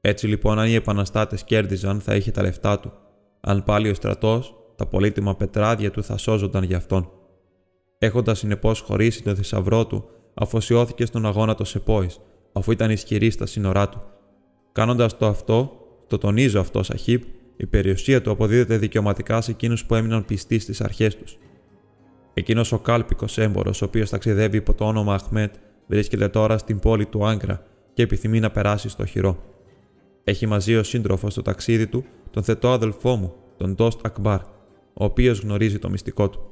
[0.00, 2.92] Έτσι λοιπόν, αν οι επαναστάτες κέρδιζαν, θα είχε τα λεφτά του.
[3.40, 7.10] Αν πάλι ο στρατός, τα πολύτιμα πετράδια του θα σώζονταν για αυτόν.
[7.98, 12.20] Έχοντας συνεπώς χωρίσει τον θησαυρό του, αφοσιώθηκε στον αγώνα των Σεπόης,
[12.52, 14.02] αφού ήταν ισχυρή στα σύνορά του.
[14.72, 15.72] Κάνοντας το αυτό,
[16.06, 17.22] το τονίζω αυτό, Σαχίπ,
[17.56, 21.38] η περιουσία του αποδίδεται δικαιωματικά σε εκείνους που έμειναν πιστοί στις αρχές τους.
[22.34, 25.54] Εκείνος ο κάλπικος έμπορο, ο οποίος ταξιδεύει υπό το όνομα Αχμέτ,
[25.86, 29.42] βρίσκεται τώρα στην πόλη του Άγκρα και επιθυμεί να περάσει στο χειρό.
[30.24, 34.40] Έχει μαζί ο σύντροφος στο ταξίδι του τον θετό αδελφό μου, τον Ντόστ Ακμπάρ,
[34.92, 36.50] ο οποίος γνωρίζει το μυστικό του.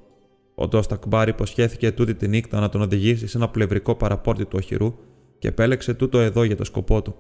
[0.54, 4.56] Ο Ντόστ Ακμπάρ υποσχέθηκε τούτη τη νύχτα να τον οδηγήσει σε ένα πλευρικό παραπόρτι του
[4.56, 4.94] οχυρού
[5.38, 7.14] και επέλεξε τούτο εδώ για το σκοπό του.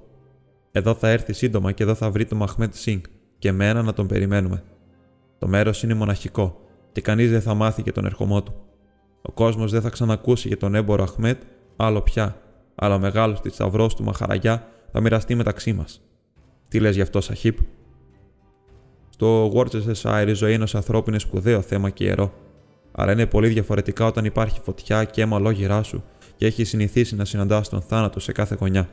[0.72, 3.02] Εδώ θα έρθει σύντομα και εδώ θα βρει τον Μαχμέτ Σίνγκ
[3.44, 4.62] και εμένα να τον περιμένουμε.
[5.38, 6.60] Το μέρος είναι μοναχικό
[6.92, 8.54] και κανείς δεν θα μάθει και τον ερχομό του.
[9.22, 11.42] Ο κόσμος δεν θα ξανακούσει για τον έμπορο Αχμέτ
[11.76, 12.36] άλλο πια,
[12.74, 16.02] αλλά ο μεγάλος θησαυρός του Μαχαραγιά θα μοιραστεί μεταξύ μας.
[16.68, 17.58] Τι λες γι' αυτό, Σαχίπ.
[19.08, 22.32] Στο Worcestershire η ζωή ενό ανθρώπου είναι σπουδαίο θέμα και ιερό.
[22.92, 26.04] Αλλά είναι πολύ διαφορετικά όταν υπάρχει φωτιά και αίμα λόγυρά σου
[26.36, 28.88] και έχεις συνηθίσει να συναντάς τον θάνατο σε κάθε γωνιά.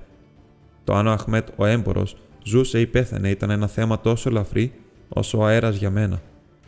[0.84, 4.74] Το αν ο Αχμέτ ο έμπορος ζούσε ή πέθανε ήταν ένα θέμα τόσο ελαφρύ
[5.10, 6.22] όσο ο αέρας για μένα.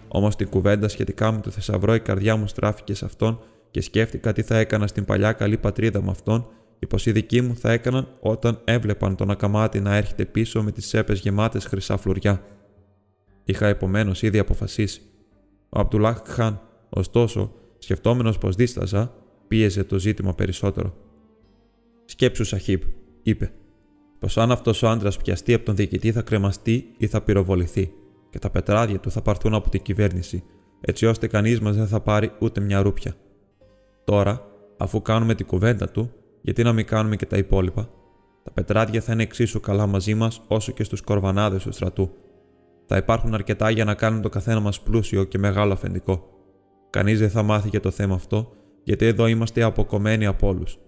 [0.08, 3.40] Όμως την κουβέντα σχετικά με το θησαυρό η καρδιά μου στράφηκε σε αυτόν
[3.72, 6.48] και σκέφτηκα τι θα έκανα στην παλιά καλή πατρίδα με αυτόν
[6.80, 10.72] και πως οι δικοί μου θα έκαναν όταν έβλεπαν τον ακαμάτι να έρχεται πίσω με
[10.72, 12.44] τις σέπες γεμάτες χρυσά φλουριά.
[13.44, 15.02] Είχα επομένως ήδη αποφασίσει.
[15.70, 19.14] Ο Αμπτουλάχ Χαν, ωστόσο, σκεφτόμενος πως δίσταζα,
[19.48, 20.96] πίεζε το ζήτημα περισσότερο.
[22.06, 22.84] Σκέψου, Σαχίπ,
[23.24, 23.52] είπε,
[24.24, 27.94] πως αν αυτός ο άντρας πιαστεί από τον διοικητή θα κρεμαστεί ή θα πυροβοληθεί,
[28.30, 30.44] και τα πετράδια του θα πάρθουν από την κυβέρνηση,
[30.82, 33.14] έτσι ώστε κανείς μας δεν θα πάρει ούτε μια ρούπια.
[34.04, 34.46] Τώρα,
[34.78, 37.90] αφού κάνουμε την κουβέντα του, γιατί να μην κάνουμε και τα υπόλοιπα,
[38.44, 42.10] τα πετράδια θα είναι εξίσου καλά μαζί μας όσο και στους κορβανάδες του στρατού.
[42.86, 46.30] Θα υπάρχουν αρκετά για να κάνουν το καθένα μας πλούσιο και μεγάλο αφεντικό.
[46.90, 48.52] Κανείς δεν θα μάθει για το θέμα αυτό,
[48.84, 50.80] γιατί εδώ είμαστε αποκομμένοι από όλους.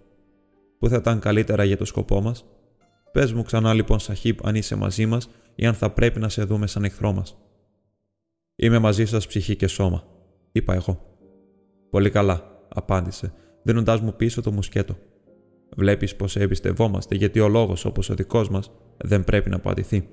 [0.80, 2.45] Πού θα ήταν καλύτερα για το σκοπό μας,
[3.15, 6.43] Πες μου ξανά λοιπόν, Σαχίπ, αν είσαι μαζί μας ή αν θα πρέπει να σε
[6.43, 7.38] δούμε σαν εχθρό μας.
[8.56, 10.04] Είμαι μαζί σας ψυχή και σώμα,
[10.51, 11.17] είπα εγώ.
[11.89, 14.97] Πολύ καλά, απάντησε, δίνοντάς μου πίσω το μουσκέτο.
[15.75, 20.10] Βλέπεις πως εμπιστευόμαστε, γιατί ο λόγος όπως ο δικός μας δεν πρέπει να απαντηθεί.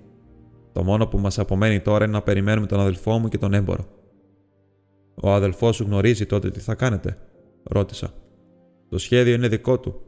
[0.73, 3.87] Το μόνο που μας απομένει τώρα είναι να περιμένουμε τον αδελφό μου και τον έμπορο.
[5.15, 7.19] Ο αδελφός σου γνωρίζει τότε τι θα κάνετε,
[7.63, 8.15] ρώτησα.
[8.89, 10.01] Το σχέδιο είναι δικό του.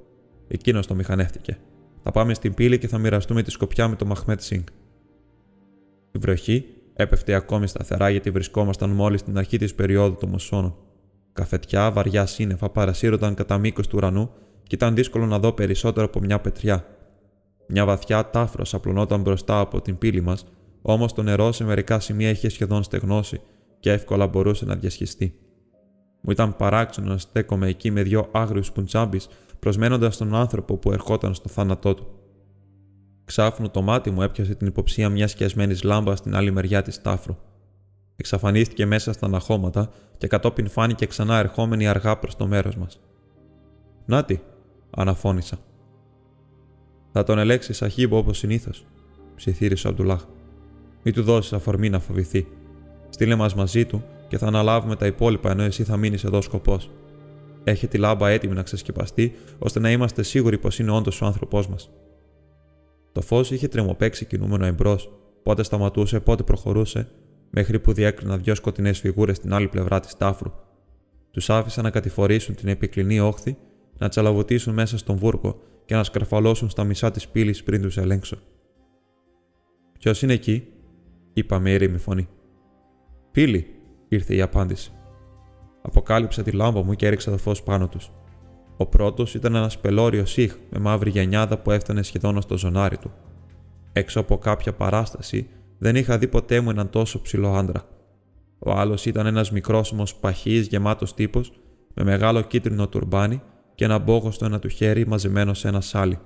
[0.48, 1.58] Εκείνος το μηχανεύτηκε.
[2.06, 4.64] Θα πάμε στην πύλη και θα μοιραστούμε τη σκοπιά με τον Μαχμέτ Σινγκ.
[6.12, 6.64] Η βροχή
[6.96, 10.76] Έπεφτε ακόμη σταθερά γιατί βρισκόμασταν μόλις στην αρχή της περίοδου των μουσώνων.
[11.32, 14.30] Καφετιά, βαριά σύννεφα παρασύρονταν κατά μήκος του ουρανού
[14.62, 16.86] και ήταν δύσκολο να δω περισσότερο από μια πετριά.
[17.68, 20.46] Μια βαθιά τάφρος απλωνόταν μπροστά από την πύλη μας,
[20.82, 23.40] όμως το νερό σε μερικά σημεία είχε σχεδόν στεγνώσει
[23.80, 25.34] και εύκολα μπορούσε να διασχιστεί.
[26.20, 29.20] Μου ήταν παράξενο να στέκομαι εκεί με δυο άγριους πουντζάμπι,
[29.58, 32.06] προσμένοντας τον άνθρωπο που ερχόταν στο θάνατό του.
[33.24, 37.36] Ξάφνου το μάτι μου έπιασε την υποψία μιας σκιασμένης λάμπας στην άλλη μεριά της τάφρου.
[38.16, 43.00] Εξαφανίστηκε μέσα στα αναχώματα και κατόπιν φάνηκε ξανά ερχόμενη αργά προς το μέρος μας.
[44.06, 44.42] Νάτι,
[44.90, 45.58] αναφώνησα.
[47.12, 48.86] Θα τον ελέξει Σαχίμπο όπως συνήθως,
[49.34, 50.24] ψιθύρισε ο Αμπτουλάχ.
[51.02, 52.46] Μη του δώσεις αφορμή να φοβηθεί.
[53.08, 56.90] Στείλε μας μαζί του και θα αναλάβουμε τα υπόλοιπα ενώ εσύ θα μείνεις εδώ σκοπός.
[57.64, 61.68] Έχει τη λάμπα έτοιμη να ξεσκεπαστεί, ώστε να είμαστε σίγουροι πως είναι όντως ο άνθρωπός
[61.68, 61.90] μας.
[63.12, 67.08] Το φως είχε τρεμοπέξει κινούμενο εμπρός, πότε σταματούσε, πότε προχωρούσε,
[67.50, 70.52] μέχρι που διέκρινα δυο σκοτεινές φιγούρες στην άλλη πλευρά της τάφρου.
[71.30, 73.56] Τους άφησα να κατηφορήσουν την επικλινή όχθη,
[73.98, 78.38] να τσαλαβωτήσουν μέσα στον βούρκο και να σκαρφαλώσουν στα μισά της πύλης πριν τους ελέγξω.
[79.98, 80.66] Ποιος είναι εκεί,
[81.32, 82.28] είπα με ήρεμη φωνή.
[83.30, 83.66] Πύλη,
[84.08, 84.92] ήρθε η απάντηση.
[85.86, 88.10] Αποκάλυψα τη λάμπα μου και έριξα το φως πάνω τους.
[88.76, 93.12] Ο πρώτος ήταν ένας πελώριος σιχ με μαύρη γενιάδα που έφτανε σχεδόν στο ζωνάρι του.
[93.92, 97.88] Έξω από κάποια παράσταση δεν είχα δει ποτέ μου έναν τόσο ψηλό άντρα.
[98.58, 101.52] Ο άλλος ήταν ένας μικρόσωμο παχύς γεμάτος τύπος
[101.94, 103.42] με μεγάλο κίτρινο τουρμπάνι
[103.74, 106.18] και ένα μπόγο στο ένα του χέρι μαζεμένο σε ένα σάλι.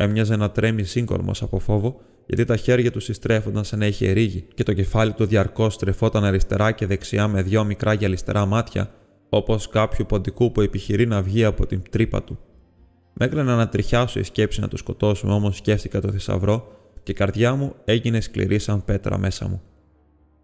[0.00, 4.46] Έμοιαζε να τρέμει σύγκορμος από φόβο γιατί τα χέρια του συστρέφονταν σαν να είχε ρίγη
[4.54, 8.90] και το κεφάλι του διαρκώς στρεφόταν αριστερά και δεξιά με δυο μικρά γυαλιστερά μάτια,
[9.28, 12.38] όπως κάποιου ποντικού που επιχειρεί να βγει από την τρύπα του.
[13.12, 17.14] Με έκανα να τριχιάσω η σκέψη να το σκοτώσω, όμως σκέφτηκα το θησαυρό και η
[17.14, 19.62] καρδιά μου έγινε σκληρή σαν πέτρα μέσα μου.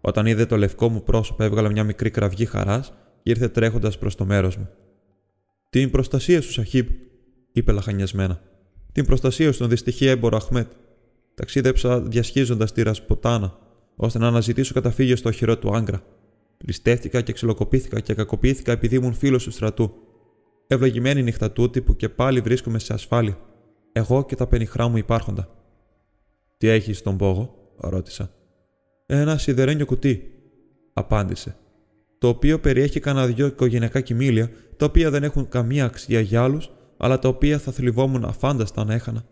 [0.01, 4.15] Όταν είδε το λευκό μου πρόσωπο, έβγαλε μια μικρή κραυγή χαράς και ήρθε τρέχοντας προς
[4.15, 4.69] το μέρος μου.
[5.69, 6.87] Την προστασία σου, Σαχίμπ,
[7.51, 8.41] είπε λαχανιασμένα.
[8.95, 10.71] Την προστασία σου, τον δυστυχή έμπορο Αχμέτ.
[11.35, 13.57] Ταξίδεψα διασχίζοντας τη Ρασποτάνα,
[13.95, 16.03] ώστε να αναζητήσω καταφύγιο στο οχυρό του Άγκρα.
[16.65, 19.93] Ληστεύτηκα και ξυλοκοπήθηκα και κακοποιήθηκα επειδή ήμουν φίλος του στρατού.
[20.67, 23.37] Ευλογημένη νύχτα τούτη που και πάλι βρίσκομαι σε ασφάλεια.
[23.91, 25.49] Εγώ και τα πενιχρά μου υπάρχοντα.
[26.57, 28.31] Τι έχεις στον πόγο, ρώτησα.
[29.05, 30.31] Ένα σιδερένιο κουτί,
[30.93, 31.57] απάντησε.
[32.17, 36.69] Το οποίο περιέχει κανένα δυο οικογενειακά κοιμήλια, τα οποία δεν έχουν καμία αξία για άλλους,
[36.97, 39.25] αλλά τα οποία θα θλιβόμουν αφάνταστα να έχανα.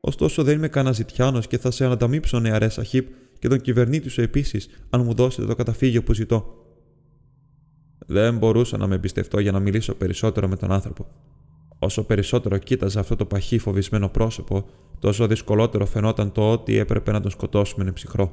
[0.00, 4.20] Ωστόσο δεν είμαι κανένας ζητιάνος και θα σε αναταμείψω, νεαρέ Σαχίπ, και τον κυβερνήτη σου
[4.20, 6.64] επίσης, αν μου δώσετε το καταφύγιο που ζητώ.
[8.06, 11.06] Δεν μπορούσα να με εμπιστευτώ για να μιλήσω περισσότερο με τον άνθρωπο.
[11.78, 14.66] Όσο περισσότερο κοίταζα αυτό το παχύ φοβισμένο πρόσωπο,
[14.98, 18.32] τόσο δυσκολότερο φαινόταν το ότι έπρεπε να τον σκοτώσουμε είναι ψυχρό.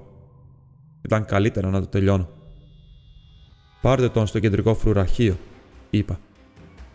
[1.02, 2.30] Ήταν καλύτερα να το τελειώνω.
[3.82, 5.38] Πάρτε τον στο κεντρικό φρουραρχείο,
[5.90, 6.20] είπα.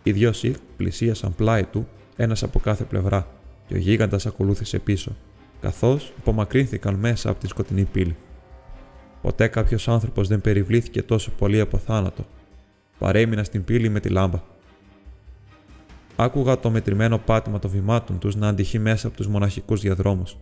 [0.09, 3.27] Οι δυο σιχ πλησίασαν πλάι του, ένας από κάθε πλευρά,
[3.67, 5.15] και ο γίγαντας ακολούθησε πίσω,
[5.61, 8.15] καθώς απομακρύνθηκαν μέσα από τη σκοτεινή πύλη.
[9.21, 12.25] Ποτέ κάποιος άνθρωπος δεν περιβλήθηκε τόσο πολύ από θάνατο.
[12.99, 14.41] Παρέμεινα στην πύλη με τη λάμπα.
[16.15, 20.37] Άκουγα το μετρημένο πάτημα των βημάτων τους να αντυχεί μέσα από τους μοναχικούς διαδρόμους.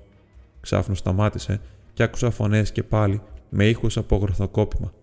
[0.61, 1.61] Ξάφνου σταμάτησε
[1.93, 4.93] και άκουσα φωνές και πάλι με ήχους από γροθοκόπημα.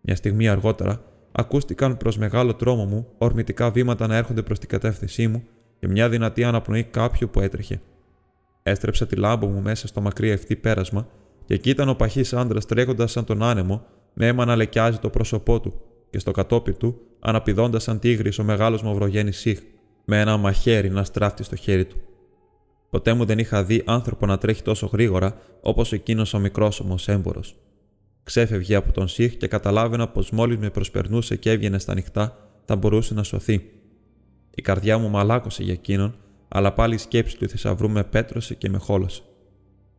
[0.00, 5.28] Μια στιγμή αργότερα ακούστηκαν προς μεγάλο τρόμο μου ορμητικά βήματα να έρχονται προς την κατεύθυνσή
[5.28, 5.42] μου
[5.78, 7.80] και μια δυνατή αναπνοή κάποιου που έτρεχε.
[8.62, 11.08] Έστρεψα τη λάμπα μου μέσα στο μακρύ ευθύ πέρασμα
[11.44, 15.10] και εκεί ήταν ο παχή άντρας τρέχοντας σαν τον άνεμο, με αίμα να λεκιάζει το
[15.10, 19.58] πρόσωπό του, και στο κατόπι του, αναπηδώντας σαν τίγρης ο μεγάλος μαυρογέννης Σιχ,
[20.04, 21.96] με ένα μαχαίρι να στράφτει στο χέρι του.
[22.90, 27.40] Ποτέ μου δεν είχα δει άνθρωπο να τρέχει τόσο γρήγορα όπως εκείνος ο μικρόσωμο έμπορο.
[28.30, 32.76] Ξέφευγε από τον Σιχ και καταλάβαινα πως μόλις με προσπερνούσε και έβγαινε στα νυχτά, θα
[32.76, 33.70] μπορούσε να σωθεί.
[34.54, 36.14] Η καρδιά μου μαλάκωσε για εκείνον,
[36.48, 39.22] αλλά πάλι η σκέψη του θησαυρού με πέτρωσε και με χόλωσε.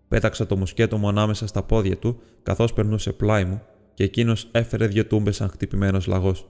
[0.07, 3.61] Πέταξα το μουσκέτο μου ανάμεσα στα πόδια του, καθώς περνούσε πλάι μου,
[3.93, 6.49] και εκείνος έφερε δύο τούμπες σαν χτυπημένος λαγός.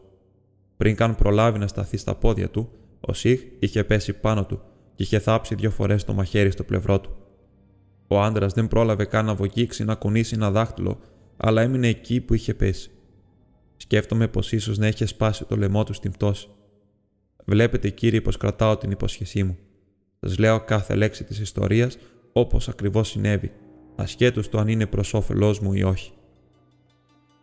[0.78, 4.62] Πριν καν προλάβει να σταθεί στα πόδια του, ο Σιχ είχε πέσει πάνω του
[4.96, 7.16] και είχε θάψει δύο φορές το μαχαίρι στο πλευρό του.
[8.08, 11.00] Ο άντρας δεν πρόλαβε καν να βογγίξει να κουνήσει ένα δάχτυλο,
[11.44, 12.92] αλλά έμεινε εκεί που είχε πέσει.
[13.78, 16.48] Σκέφτομαι πως ίσως να είχε σπάσει το λαιμό του στην πτώση.
[17.46, 19.58] Βλέπετε, κύριε, πως κρατάω την υπόσχεσή μου.
[20.20, 21.98] Σας λέω κάθε λέξη της ιστορίας
[22.34, 23.52] όπως ακριβώς συνέβη,
[23.96, 26.12] ασχέτως το αν είναι προς όφελός μου ή όχι.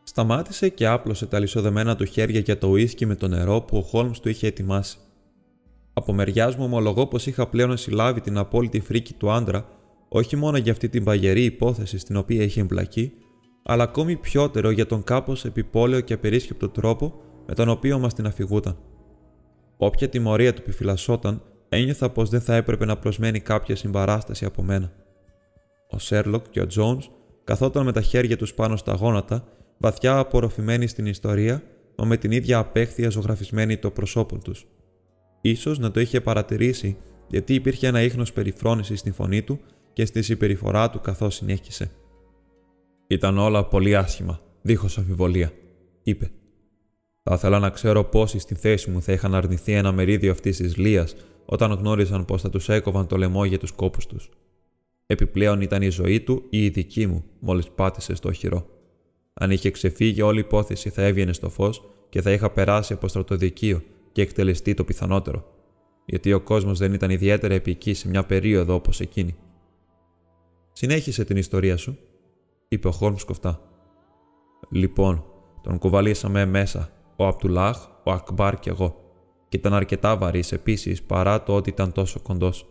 [0.02, 3.80] Σταμάτησε και άπλωσε τα λισοδεμένα του χέρια για το ίσκι με το νερό που ο
[3.80, 4.98] Χόλμς του είχε ετοιμάσει.
[5.92, 9.68] Από μεριάς μου ομολογώ πως είχα πλέον συλλάβει την απόλυτη φρίκη του άντρα,
[10.08, 13.12] όχι μόνο για αυτή την παγερή υπόθεση στην οποία είχε εμπλακεί,
[13.70, 17.14] αλλά ακόμη πιότερο για τον κάπως επιπόλαιο και απερίσκεπτο τρόπο
[17.46, 18.76] με τον οποίο μας την αφηγούταν.
[19.76, 24.92] Όποια τιμωρία του επιφυλασσόταν, ένιωθα πως δεν θα έπρεπε να προσμένει κάποια συμπαράσταση από μένα.
[25.90, 27.11] Ο Σέρλοκ και ο Τζόουνς
[27.44, 29.44] καθόταν με τα χέρια τους πάνω στα γόνατα,
[29.78, 31.62] βαθιά απορροφημένοι στην ιστορία,
[31.96, 34.66] μα με την ίδια απέχθεια ζωγραφισμένη το προσώπων τους.
[35.40, 36.96] Ίσως να το είχε παρατηρήσει,
[37.28, 39.61] γιατί υπήρχε ένα ίχνος περιφρόνησης στην φωνή του
[39.92, 41.90] και στη συμπεριφορά του καθώς συνέχισε.
[43.11, 45.53] Ήταν όλα πολύ άσχημα, δίχως αμφιβολία,
[46.03, 46.31] είπε.
[47.23, 50.77] Θα ήθελα να ξέρω πόσοι στη θέση μου θα είχαν αρνηθεί ένα μερίδιο αυτής της
[50.77, 54.31] λίας όταν γνώριζαν πως θα τους έκοβαν το λαιμό για τους κόπους τους.
[55.07, 58.66] Επιπλέον ήταν η ζωή του ή η δική μου, μόλις πάτησε στο οχυρό.
[59.35, 63.09] Αν είχε ξεφύγει, όλη η υπόθεση θα έβγαινε στο φως και θα είχα περάσει από
[63.09, 65.44] στρατοδικείο και εκτελεστεί το πιθανότερο.
[66.05, 69.37] Γιατί ο κόσμος δεν ήταν ιδιαίτερα επική σε μια περίοδο όπως εκείνη.
[70.73, 71.99] Συνέχισε την ιστορία σου,
[72.68, 73.61] είπε ο Χόλμς κοφτά.
[74.70, 75.24] Λοιπόν,
[75.62, 78.96] τον κουβαλήσαμε μέσα, ο Απτουλάχ, ο Ακμπάρ και εγώ,
[79.48, 82.66] και ήταν αρκετά βαρύς επίσης παρά το ότι ήταν τόσο κοντός.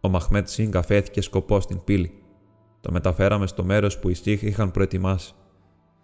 [0.00, 2.22] Ο Μαχμέτ Σίνγκ αφέθηκε σκοπός στην πύλη.
[2.80, 5.34] Το μεταφέραμε στο μέρος που οι Σίχ είχαν προετοιμάσει.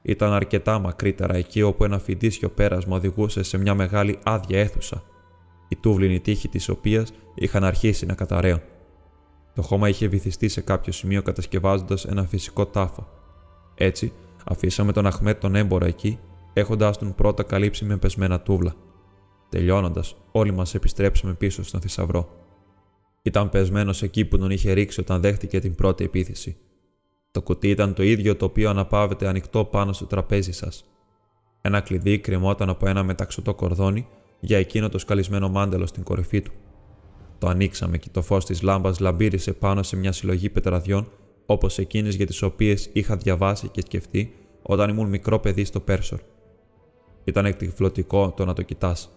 [0.02, 5.02] Ήταν αρκετά μακρύτερα εκεί όπου ένα φοιτήσιο πέρασμα οδηγούσε σε μια μεγάλη άδεια αίθουσα,
[5.68, 8.60] η τούβλινη τύχη της οποίας είχαν αρχίσει να καταραίουν.
[9.54, 13.08] Το χώμα είχε βυθιστεί σε κάποιο σημείο κατασκευάζοντας ένα φυσικό τάφο.
[13.74, 14.12] Έτσι,
[14.44, 16.18] αφήσαμε τον Αχμέτ τον έμπορο εκεί,
[16.52, 18.74] έχοντα τον πρώτα καλύψει με πεσμένα τούβλα.
[19.48, 22.28] Τελειώνοντας, όλοι μας επιστρέψαμε πίσω στον θησαυρό.
[23.22, 26.56] Ήταν πεσμένος εκεί που τον είχε ρίξει όταν δέχτηκε την πρώτη επίθεση.
[27.30, 30.84] Το κουτί ήταν το ίδιο το οποίο αναπαύεται ανοιχτό πάνω στο τραπέζι σας.
[31.60, 34.06] Ένα κλειδί κρεμόταν από ένα μεταξωτό κορδόνι
[34.40, 36.52] για εκείνο το σκαλισμένο μάντελο στην κορυφή του.
[37.42, 41.08] Το ανοίξαμε και το φως της λάμπας λαμπύρισε πάνω σε μια συλλογή πετραδιών
[41.46, 46.20] όπως εκείνες για τις οποίες είχα διαβάσει και σκεφτεί όταν ήμουν μικρό παιδί στο Πέρσορ.
[47.24, 49.10] Ήταν εκτυφλωτικό το να το κοιτάς.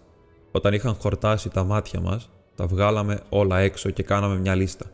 [0.50, 4.90] Όταν είχαν χορτάσει τα μάτια μας, τα βγάλαμε όλα έξω και κάναμε μια λίστα.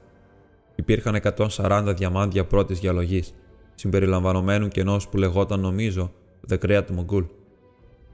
[0.74, 3.34] Υπήρχαν 140 διαμάντια πρώτης διαλογής,
[3.74, 6.12] συμπεριλαμβανομένου και ενός που λεγόταν νομίζω
[6.48, 7.26] The Great Mongol,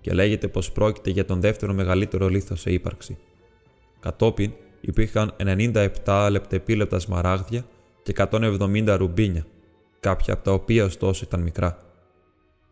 [0.01, 3.19] και λέγεται πως πρόκειται για τον δεύτερο μεγαλύτερο λίθος σε ύπαρξη.
[4.01, 5.35] Κατόπιν υπήρχαν
[6.05, 7.65] 97 λεπτεπίλεπτα σμαράγδια
[8.03, 9.47] και 170 ρουμπίνια,
[10.01, 11.83] κάποια από τα οποία ωστόσο ήταν μικρά.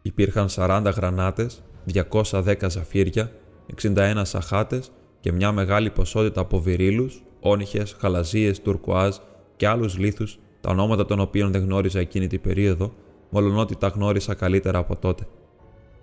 [0.02, 3.32] Υπήρχαν 40 γρανάτες, 210 ζαφύρια,
[3.82, 4.90] 61 σαχάτες
[5.20, 9.16] και μια μεγάλη ποσότητα από βυρίλους, όνυχες, χαλαζίες, τουρκουάζ
[9.56, 12.94] και άλλους λίθους, τα ονόματα των οποίων δεν γνώριζα εκείνη την περίοδο,
[13.30, 15.26] μολονότι τα γνώρισα καλύτερα από τότε.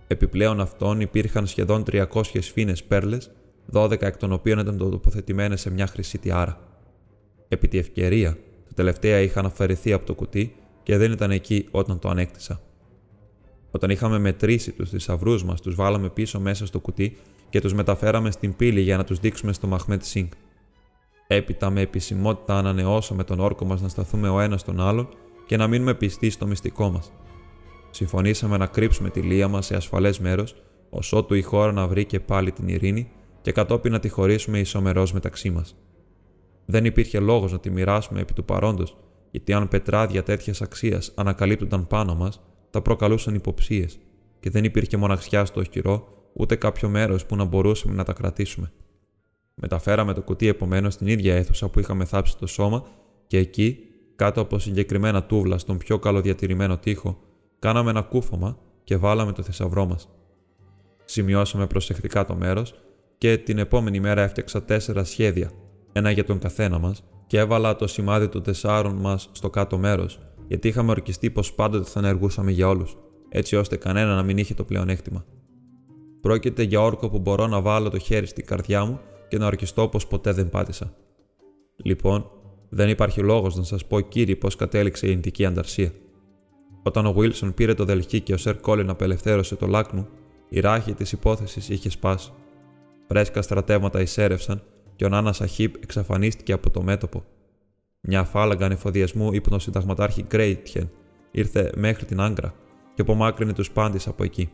[0.08, 2.06] Επιπλέον αυτών υπήρχαν σχεδόν 300
[2.42, 3.32] φίνες πέρλες
[3.72, 6.60] 12 εκ των οποίων ήταν τοποθετημένες σε μια χρυσή τιάρα.
[7.48, 12.00] Επί τη ευκαιρία, τα τελευταία είχαν αφαιρεθεί από το κουτί και δεν ήταν εκεί όταν
[12.00, 12.62] το ανέκτησα.
[13.72, 17.18] Όταν είχαμε μετρήσει τους θησαυρούς μας, τους βάλαμε πίσω μέσα στο κουτί
[17.50, 20.30] και τους μεταφέραμε στην πύλη για να τους δείξουμε στο Μαχμέτ Σίνγκ.
[21.28, 25.10] Έπειτα, με επισημότητα, ανανεώσαμε τον όρκο μας να σταθούμε ο ένας τον άλλον
[25.46, 27.12] και να μείνουμε πιστοί στο μυστικό μας.
[27.90, 30.56] Συμφωνήσαμε να κρύψουμε τη λία μας σε ασφαλές μέρος,
[30.90, 33.12] ώσότου η χώρα να βρει και πάλι την ειρήνη
[33.44, 35.76] και κατόπιν να τη χωρίσουμε ισομερός μεταξύ μας.
[36.66, 38.98] Δεν υπήρχε λόγος να τη μοιράσουμε επί του παρόντος,
[39.32, 44.00] γιατί αν πετράδια τέτοιας αξίας ανακαλύπτονταν πάνω μας, τα προκαλούσαν υποψίες,
[44.40, 48.72] και δεν υπήρχε μοναξιά στο οχυρό, ούτε κάποιο μέρος που να μπορούσαμε να τα κρατήσουμε.
[49.56, 52.86] Μεταφέραμε το κουτί επομένως στην ίδια αίθουσα που είχαμε θάψει το σώμα,
[53.28, 53.80] και εκεί,
[54.16, 57.20] κάτω από συγκεκριμένα τούβλα στον πιο καλοδιατηρημένο τοίχο,
[57.60, 60.10] κάναμε ένα κούφωμα και βάλαμε το θησαυρό μας.
[61.06, 62.83] Σημειώσαμε προσεκτικά το μέρος
[63.24, 65.52] και την επόμενη μέρα έφτιαξα τέσσερα σχέδια,
[65.94, 70.20] ένα για τον καθένα μας, και έβαλα το σημάδι των τεσσάρων μας στο κάτω μέρος,
[70.48, 72.98] γιατί είχαμε ορκιστεί πως πάντοτε θα ενεργούσαμε για όλους,
[73.30, 75.26] έτσι ώστε κανένα να μην είχε το πλεονέκτημα.
[76.22, 79.88] Πρόκειται για όρκο που μπορώ να βάλω το χέρι στην καρδιά μου και να ορκιστώ
[79.88, 80.94] πως ποτέ δεν πάτησα.
[81.84, 82.30] Λοιπόν,
[82.70, 85.92] δεν υπάρχει λόγος να σας πω, κύριοι, πώ κατέληξε η Ινδική Ανταρσία.
[86.84, 90.08] Όταν ο Βίλσον πήρε το δελχή και ο Σερ Κόλιν απελευθέρωσε το λάκνου,
[90.50, 92.32] η ράχη της υπόθεσης είχε σπάσει.
[93.14, 94.64] Φρέσκα στρατεύματα εισέρευσαν
[94.96, 97.24] και ο Νάνας Σαχίπ εξαφανίστηκε από το μέτωπο.
[98.02, 100.90] Μια φάλαγγα ανεφοδιασμού υπνοσυνταγματάρχη Γκρέιτχεν
[101.32, 102.54] ήρθε μέχρι την Άγκρα
[102.94, 104.50] και απομάκρυνε τους πάντες από εκεί.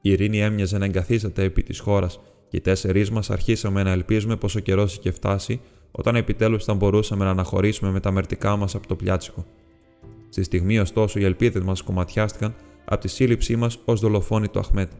[0.00, 4.36] Η ειρήνη έμοιαζε να εγκαθίζεται επί της χώρας και οι τέσσερις μας αρχίσαμε να ελπίζουμε
[4.36, 5.60] πως ο καιρός είχε φτάσει
[5.90, 9.46] όταν επιτέλους θα μπορούσαμε να αναχωρήσουμε με τα μερτικά μας από το πιάτσικο.
[10.28, 14.92] Στη στιγμή, ωστόσο, οι ελπίδες μας κομματιάστηκαν από τη σύλληψή μας ως δολοφόνη του Αχμέτ.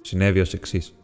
[0.00, 0.94] Συνέβη ως εξής.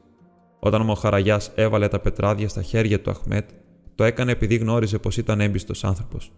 [0.64, 3.50] Όταν ο Μοχαραγιάς έβαλε τα πετράδια στα χέρια του Αχμέτ,
[3.94, 6.32] το έκανε επειδή γνώριζε πως ήταν έμπιστος άνθρωπος.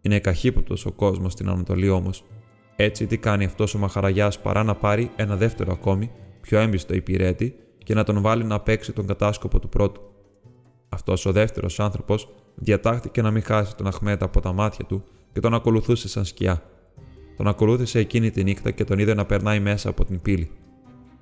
[0.00, 2.24] Είναι καχύποπτος ο κόσμος στην Ανατολή όμως.
[2.76, 7.54] Έτσι, τι κάνει αυτός ο Μαχαραγιά παρά να πάρει ένα δεύτερο ακόμη, πιο έμπιστο υπηρέτη
[7.78, 10.00] και να τον βάλει να παίξει τον κατάσκοπο του πρώτου.
[10.88, 15.40] Αυτός ο δεύτερος άνθρωπος διατάχθηκε να μην χάσει τον Αχμέτα από τα μάτια του και
[15.40, 16.62] τον ακολουθούσε σαν σκιά.
[17.36, 20.50] Τον ακολούθησε εκείνη τη νύχτα και τον είδε να περνάει μέσα από την πύλη.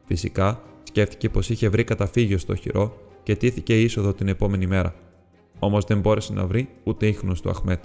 [0.04, 0.62] Φυσικά,
[0.96, 4.94] σκέφτηκε πως είχε βρει καταφύγιο στο χειρό και τήθηκε είσοδο την επόμενη μέρα.
[5.58, 7.82] Όμως δεν μπόρεσε να βρει ούτε ίχνος του Αχμέτ.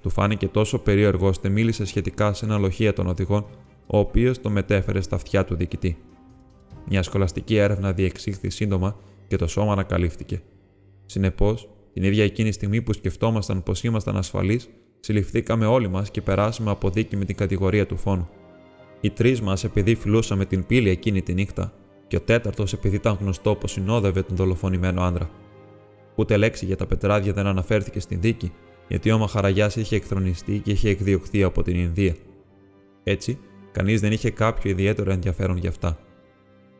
[0.00, 3.46] Του φάνηκε τόσο περίεργο ώστε μίλησε σχετικά σε ένα λοχεία των οδηγών,
[3.86, 5.96] ο οποίος το μετέφερε στα αυτιά του διοικητή.
[6.88, 8.96] Μια σχολαστική έρευνα διεξήχθη σύντομα
[9.28, 10.42] και το σώμα ανακαλύφθηκε.
[11.06, 14.68] Συνεπώς, την ίδια εκείνη στιγμή που σκεφτόμασταν πως ήμασταν ασφαλείς,
[15.00, 18.28] συλληφθήκαμε όλοι μας και περάσαμε από δίκη με την κατηγορία του φόνου.
[19.00, 21.72] Οι τρεις μας επειδή φιλούσαμε την πύλη εκείνη τη νύχτα,
[22.14, 25.30] και ο τέταρτος επειδή ήταν γνωστό πως συνόδευε τον δολοφονημένο άντρα.
[26.14, 28.52] Ούτε λέξη για τα πετράδια δεν αναφέρθηκε στην δίκη,
[28.88, 32.14] γιατί ο Μαχαραγιάς είχε εκθρονιστεί και είχε εκδιωχθεί από την Ινδία.
[33.04, 33.38] Έτσι,
[33.72, 35.98] κανείς δεν είχε κάποιο ιδιαίτερο ενδιαφέρον γι' αυτά.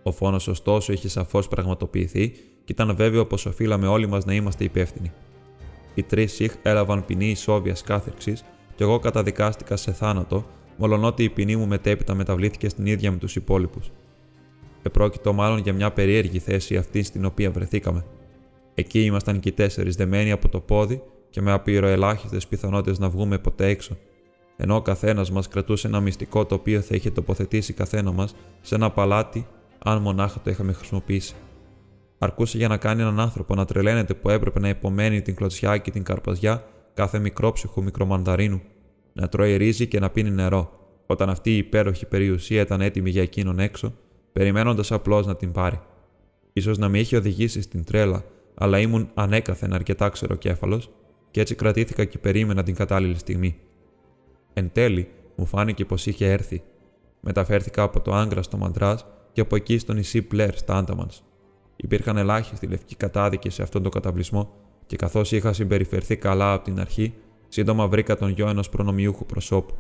[0.03, 2.29] Ο φόνος, ωστόσο, είχε σαφώς πραγματοποιηθεί
[2.65, 5.13] και ήταν βέβαιο πως οφείλαμε όλοι μας να είμαστε υπεύθυνοι.
[5.95, 11.57] Οι τρεις Σιχ έλαβαν ποινή ισόβιας κάθερξης και εγώ καταδικάστηκα σε θάνατο, μολονότι η ποινή
[11.57, 13.91] μου μετέπειτα μεταβλήθηκε στην ίδια με τους υπόλοιπους.
[14.87, 18.05] Επρόκειτο μάλλον για μια περίεργη θέση αυτή στην οποία βρεθήκαμε.
[18.75, 23.39] Εκεί ήμασταν και οι τέσσερις δεμένοι από το πόδι και με απειροελάχιστες πιθανότητες να βγούμε
[23.39, 23.97] ποτέ έξω.
[24.57, 28.75] Ενώ ο καθένας μας κρατούσε ένα μυστικό το οποίο θα είχε τοποθετήσει καθένα μας σε
[28.75, 29.47] ένα παλάτι,
[29.79, 31.35] αν μονάχα το είχαμε χρησιμοποιήσει.
[32.19, 35.91] Αρκούσε για να κάνει έναν άνθρωπο να τρελαίνεται που έπρεπε να υπομένει την κλωτσιά και
[35.91, 36.65] την καρπαζιά
[36.95, 38.63] κάθε μικρόψυχου μικρομανταρίνου,
[39.13, 40.71] να τρώει ρύζι και να πίνει νερό,
[41.07, 43.95] όταν αυτή η υπέροχη περιουσία ήταν έτοιμη για εκείνον έξω,
[44.35, 45.81] περιμένοντας απλώς να την πάρει.
[46.61, 48.25] σω να με είχε οδηγήσει στην τρέλα,
[48.55, 50.91] αλλά ήμουν ανέκαθεν αρκετά ξεροκέφαλος
[51.31, 53.57] και έτσι κρατήθηκα και περίμενα την κατάλληλη στιγμή.
[54.53, 56.63] Εν τέλει, μου φάνηκε πως είχε έρθει.
[57.21, 61.23] Μεταφέρθηκα από το Άγκρα στο Μαντράς και από εκεί στο νησί Πλέρ στα Άνταμανς.
[61.77, 64.53] Υπήρχαν ελάχιστοι λευκοί κατάδικοι σε αυτόν τον καταβλισμό
[64.87, 67.15] και καθώς είχα συμπεριφερθεί καλά από την αρχή,
[67.49, 69.75] σύντομα βρήκα τον γιο ενός προνομιούχου προσώπου.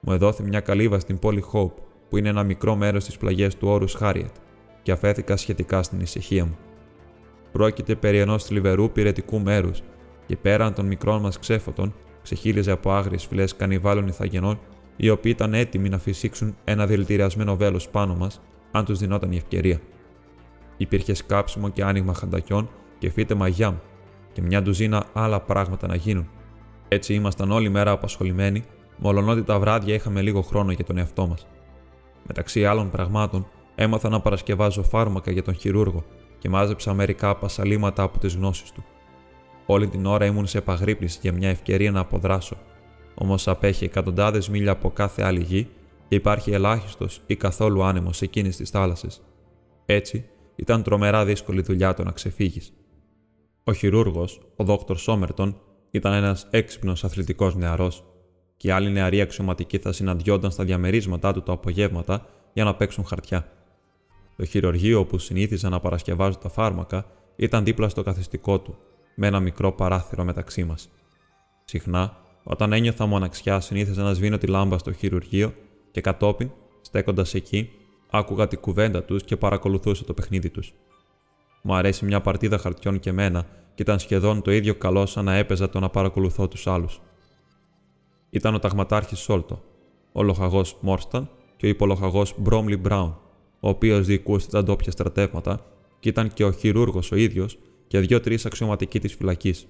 [0.00, 1.74] Μου εδόθη μια καλύβα στην πόλη Hope,
[2.08, 4.34] που είναι ένα μικρό μέρος στι πλαγιέ του όρους Χάριετ,
[4.82, 6.56] και αφέθηκα σχετικά στην ησυχία μου.
[7.52, 9.82] Πρόκειται περί ενός θλιβερού πυρετικού μέρους,
[10.26, 14.58] και πέραν των μικρών μας ξέφωτων, ξεχύλιζε από άγριες φυλές κανιβάλων ηθαγενών,
[14.96, 18.40] οι οποίοι ήταν έτοιμοι να φυσήξουν ένα δηλητηριασμένο βέλος πάνω μας,
[18.70, 19.80] αν τους δινόταν η ευκαιρία.
[20.76, 23.74] Υπήρχε σκάψιμο και άνοιγμα χαντακιών και φύτεμα γιάμ,
[24.32, 26.28] και μια ντουζίνα άλλα πράγματα να γίνουν.
[26.88, 28.64] Έτσι ήμασταν όλη μέρα απασχολημένοι,
[28.96, 31.46] μολονότι τα βράδια είχαμε λίγο χρόνο για τον εαυτό μας.
[32.26, 36.04] Μεταξύ άλλων πραγμάτων, έμαθα να παρασκευάζω φάρμακα για τον χειρούργο
[36.38, 38.84] και μάζεψα μερικά πασαλήματα από τις γνώσεις του.
[39.66, 42.56] Όλη την ώρα ήμουν σε επαγρύπνηση για μια ευκαιρία να αποδράσω,
[43.14, 45.68] όμως απέχει εκατοντάδες μίλια από κάθε άλλη γη
[46.08, 49.08] και υπάρχει ελάχιστος ή καθόλου άνεμος σε εκείνε τι θάλασσε.
[49.86, 52.72] Έτσι, ήταν τρομερά δύσκολη δουλειά το να ξεφύγεις.
[53.64, 55.60] Ο χειρούργος, ο Δόκτωρ Σόμερτον,
[55.90, 58.04] ήταν ένας έξυπνος αθλητικός νεαρός,
[58.56, 63.48] και άλλοι νεαροί αξιωματικοί θα συναντιόνταν στα διαμερίσματά του τα απογεύματα για να παίξουν χαρτιά.
[64.36, 68.78] Το χειρουργείο όπου συνήθιζαν να παρασκευάζουν τα φάρμακα ήταν δίπλα στο καθιστικό του,
[69.14, 70.88] με ένα μικρό παράθυρο μεταξύ μας.
[71.64, 75.54] Συχνά, όταν ένιωθα μοναξιά, συνήθιζα να σβήνω τη λάμπα στο χειρουργείο
[75.90, 76.50] και κατόπιν,
[76.80, 77.70] στέκοντας εκεί,
[78.10, 80.74] άκουγα την κουβέντα τους και παρακολουθούσα το παιχνίδι τους.
[81.62, 85.34] Μου αρέσει μια παρτίδα χαρτιών και μένα και ήταν σχεδόν το ίδιο καλό σαν να
[85.34, 87.00] έπαιζα το να παρακολουθώ τους άλλους.
[88.36, 89.62] Ήταν ο ταγματάρχης Σόλτο,
[90.12, 93.18] ο λοχαγός Μόρσταν και ο υπολοχαγός Μπρόμλι Μπράουν,
[93.60, 95.66] ο οποίος διοικούσε τα ντόπια στρατεύματα
[96.00, 99.66] και ήταν και ο χειρούργος ο ίδιος και δύο-τρει αξιωματικοί της φυλακής.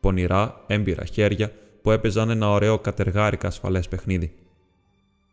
[0.00, 4.34] Πονηρά, έμπειρα χέρια που έπαιζαν ένα ωραίο κατεργάρικα ασφαλές παιχνίδι.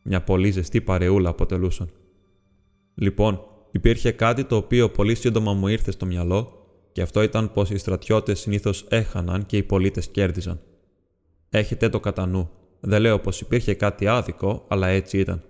[0.04, 1.90] Μια πολύ ζεστή παρεούλα αποτελούσαν.
[2.96, 3.42] Λοιπόν,
[3.72, 7.78] υπήρχε κάτι το οποίο πολύ σύντομα μου ήρθε στο μυαλό και αυτό ήταν πως οι
[7.78, 10.60] στρατιώτες συνήθως έχαναν και οι πολίτες κέρδιζαν.
[11.50, 12.50] Έχετε το κατά νου.
[12.80, 15.42] Δεν λέω πως υπήρχε κάτι άδικο, αλλά έτσι ήταν.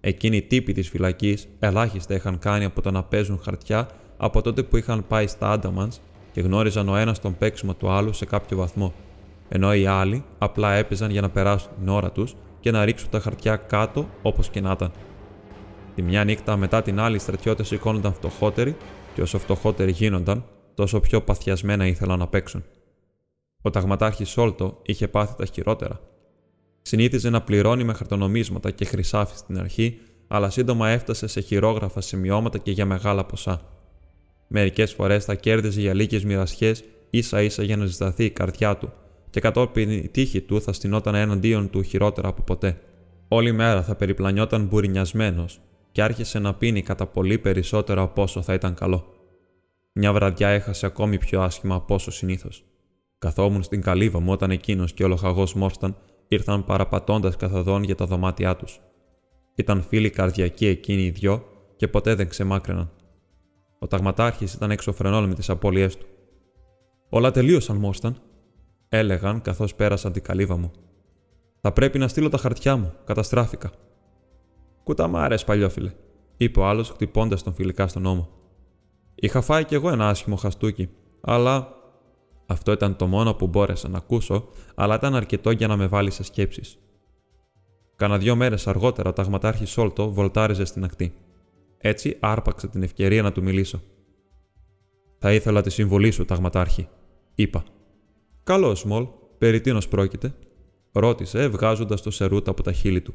[0.00, 4.62] Εκείνοι οι τύποι της φυλακής ελάχιστα είχαν κάνει από το να παίζουν χαρτιά από τότε
[4.62, 6.00] που είχαν πάει στα Άνταμαντς
[6.32, 8.94] και γνώριζαν ο ένας τον παίξιμο του άλλου σε κάποιο βαθμό,
[9.48, 13.20] ενώ οι άλλοι απλά έπαιζαν για να περάσουν την ώρα τους και να ρίξουν τα
[13.20, 14.92] χαρτιά κάτω όπως και να ήταν.
[15.94, 18.76] Τη μια νύχτα μετά την άλλη οι στρατιώτες σηκώνονταν φτωχότεροι
[19.14, 22.64] και όσο φτωχότεροι γίνονταν, τόσο πιο παθιασμένα ήθελαν να παίξουν.
[23.62, 26.00] Ο ταγματάρχης Σόλτο είχε πάθει τα χειρότερα.
[26.82, 29.98] Συνήθιζε να πληρώνει με χαρτονομίσματα και χρυσάφι στην αρχή,
[30.28, 33.62] αλλά σύντομα έφτασε σε χειρόγραφα σημειώματα και για μεγάλα ποσά.
[34.48, 38.92] Μερικές φορές θα κέρδιζε για λίγες μοιρασιές ίσα ίσα για να ζεσταθεί η καρδιά του,
[39.30, 42.80] και κατόπιν η τύχη του θα στηνόταν εναντίον του χειρότερα από ποτέ.
[43.28, 45.60] Όλη μέρα θα περιπλανιόταν μπουρινιασμένος
[45.92, 49.14] και άρχισε να πίνει κατά πολύ περισσότερο από όσο θα ήταν καλό.
[49.92, 52.64] Μια βραδιά έχασε ακόμη πιο άσχημα από όσο συνήθως.
[53.20, 55.96] Καθόμουν στην καλύβα μου όταν εκείνος και ο λοχαγό Μόρσταν
[56.28, 58.80] ήρθαν παραπατώντας καθοδόν για τα δωμάτια τους.
[59.54, 61.44] Ήταν φίλοι καρδιακοί εκείνοι οι δυο
[61.76, 62.90] και ποτέ δεν ξεμάκρυναν.
[63.78, 66.06] Ο ταγματάρχης ήταν έξω φρενών με τις απώλειές του.
[67.08, 68.16] Όλα τελείωσαν, Μόρσταν,
[68.88, 70.70] έλεγαν καθώς πέρασαν την καλύβα μου.
[71.60, 73.70] Θα πρέπει να στείλω τα χαρτιά μου, καταστράφηκα.
[74.84, 75.92] Κουταμάρες, παλιόφιλε,
[76.36, 78.28] είπε ο άλλος χτυπώντας τον φιλικά στον ώμο.
[79.14, 80.88] Είχα φάει κι εγώ ένα άσχημο χαστούκι,
[81.20, 81.78] αλλά.
[82.50, 86.10] Αυτό ήταν το μόνο που μπόρεσα να ακούσω, αλλά ήταν αρκετό για να με βάλει
[86.10, 86.78] σε σκέψεις.
[87.96, 91.12] Κάνα δύο μέρες αργότερα, ο ταγματάρχης Σόλτο βολτάριζε στην ακτή.
[91.78, 93.82] Έτσι άρπαξε την ευκαιρία να του μιλήσω.
[95.18, 96.88] Θα ήθελα τη συμβολή σου, ταγματάρχη,
[97.34, 97.64] είπα.
[98.44, 99.06] Καλώς, Σμολ,
[99.38, 100.34] περί τίνος πρόκειται,
[100.92, 103.14] ρώτησε, βγάζοντας το σερούτ από τα χείλη του.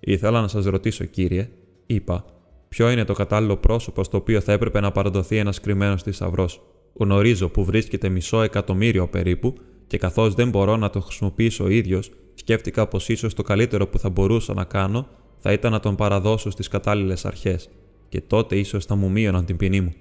[0.00, 1.50] Ήθελα να σας ρωτήσω, κύριε,
[1.86, 2.24] είπα,
[2.68, 6.73] ποιο είναι το κατάλληλο πρόσωπο στο οποίο θα έπρεπε να παραδοθεί ένας κρυμμένος θησαυρός.
[6.94, 9.54] Γνωρίζω που βρίσκεται μισό εκατομμύριο περίπου
[9.86, 13.98] και καθώς δεν μπορώ να το χρησιμοποιήσω ο ίδιος, σκέφτηκα πως ίσως το καλύτερο που
[13.98, 15.06] θα μπορούσα να κάνω
[15.38, 17.68] θα ήταν να τον παραδώσω στις κατάλληλες αρχές,
[18.08, 19.94] και τότε ίσως θα μου μείωναν την ποινή μου.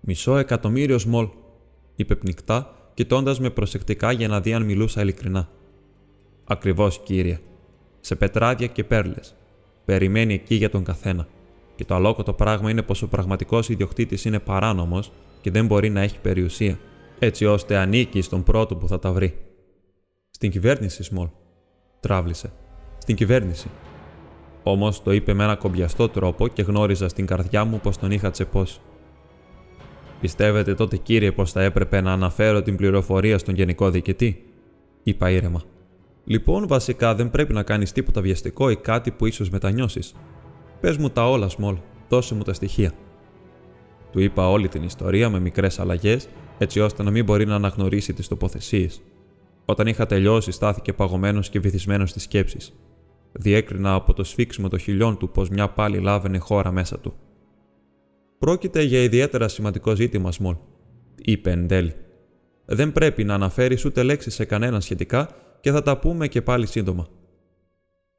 [0.00, 1.28] Μισό εκατομμύριο σμολ,
[1.96, 5.48] είπε πνικτά, κοιτώντας με προσεκτικά για να δει αν μιλούσα ειλικρινά.
[6.44, 7.40] Ακριβώς, κύριε.
[8.00, 9.34] Σε πετράδια και πέρλες.
[9.84, 11.28] Περιμένει εκεί για τον καθένα.
[11.76, 15.12] Και το αλόκοτο πράγμα είναι πως ο πραγματικός ιδιοκτήτης είναι παράνομος
[15.42, 16.78] και δεν μπορεί να έχει περιουσία,
[17.18, 19.38] έτσι ώστε ανήκει στον πρώτο που θα τα βρει.
[20.30, 21.28] Στην κυβέρνηση, Σμολ.
[22.00, 22.52] Τράβλησε.
[22.98, 23.68] Στην κυβέρνηση.
[24.62, 28.30] Όμως το είπε με ένα κομπιαστό τρόπο και γνώριζα στην καρδιά μου πως τον είχα
[28.30, 28.80] τσεπώσει.
[30.20, 34.44] Πιστεύετε τότε, κύριε, πως θα έπρεπε να αναφέρω την πληροφορία στον Γενικό Διοικητή,
[35.02, 35.62] είπα ήρεμα.
[36.24, 40.14] Λοιπόν, βασικά δεν πρέπει να κάνεις τίποτα βιαστικό ή κάτι που ίσως μετανιώσεις.
[40.80, 41.76] Πες μου τα όλα, Σμολ,
[42.08, 42.92] δώσε μου τα στοιχεία.
[44.12, 48.12] Του είπα όλη την ιστορία με μικρές αλλαγές, έτσι ώστε να μην μπορεί να αναγνωρίσει
[48.12, 49.02] τις τοποθεσίες.
[49.64, 52.72] Όταν είχα τελειώσει, στάθηκε παγωμένος και βυθισμένος στις σκέψεις.
[53.32, 57.14] Διέκρινα από το σφίξιμο των χιλιών του πως μια πάλι λάβαινε χώρα μέσα του.
[58.38, 60.56] Πρόκειται για ιδιαίτερα σημαντικό ζήτημα, Σμολ,
[61.22, 61.94] είπε εν τέλει.
[62.64, 65.28] Δεν πρέπει να αναφέρεις ούτε λέξη σε κανέναν σχετικά
[65.60, 67.06] και θα τα πούμε και πάλι σύντομα.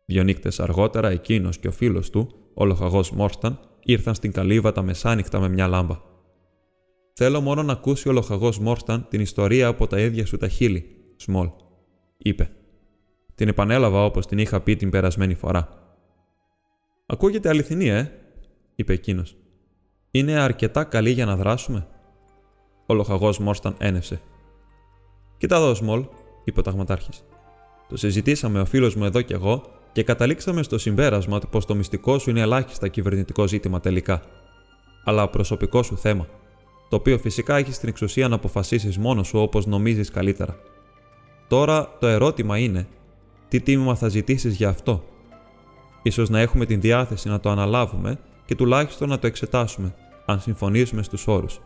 [0.05, 4.81] Δύο νύχτε αργότερα, εκείνος και ο φίλος του, ο λοχαγός Μόρσταν, ήρθαν στην καλύβα τα
[4.81, 5.99] μεσάνυχτα με μια λάμπα.
[7.13, 10.85] Θέλω μόνο να ακούσει ο λοχαγός Μόρσταν την ιστορία από τα ίδια σου τα χείλη,
[11.15, 11.49] Σμολ,
[12.17, 12.51] είπε.
[13.35, 15.69] Την επανέλαβα όπως την είχα πει την περασμένη φορά.
[17.05, 18.11] Ακούγεται αληθινή, ε,
[18.75, 19.37] είπε εκείνος.
[20.11, 21.87] Είναι αρκετά καλή για να δράσουμε.
[22.85, 24.21] Ο λοχαγός Μόρσταν ένευσε.
[25.37, 26.05] Κοίτα εδώ, Σμολ,
[26.43, 27.23] είπε ο ταγματάρχης.
[27.89, 29.63] Το συζητήσαμε ο φίλος μου εδώ και εγώ
[29.93, 34.21] και καταλήξαμε στο συμπέρασμα πως το μυστικό σου είναι ελάχιστα κυβερνητικό ζήτημα τελικά.
[35.03, 36.27] Αλλά προσωπικό σου θέμα.
[36.89, 40.55] Το οποίο φυσικά έχεις την εξουσία να αποφασίσεις μόνος σου όπως νομίζεις καλύτερα.
[41.47, 42.87] Τώρα το ερώτημα είναι,
[43.47, 45.03] τι τίμημα θα ζητήσεις για αυτό;
[46.03, 51.03] Ίσως να έχουμε την διάθεση να το αναλάβουμε και τουλάχιστον να το εξετάσουμε, αν συμφωνήσουμε
[51.03, 51.59] στους όρους.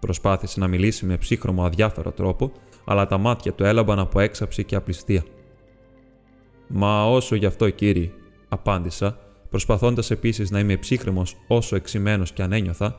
[0.00, 2.52] Προσπάθησε να μιλήσει με ψύχρωμο αδιάφερο τρόπο,
[2.84, 5.22] αλλά τα μάτια του έλαμπαν από έξαψη και απληστία.
[6.68, 8.10] Μα όσο γι' αυτό, κύριε,
[8.48, 9.18] απάντησα,
[9.50, 12.96] προσπαθώντας επίσης να είμαι ψύχρεμος όσο εξημένος και αν ένιωθα,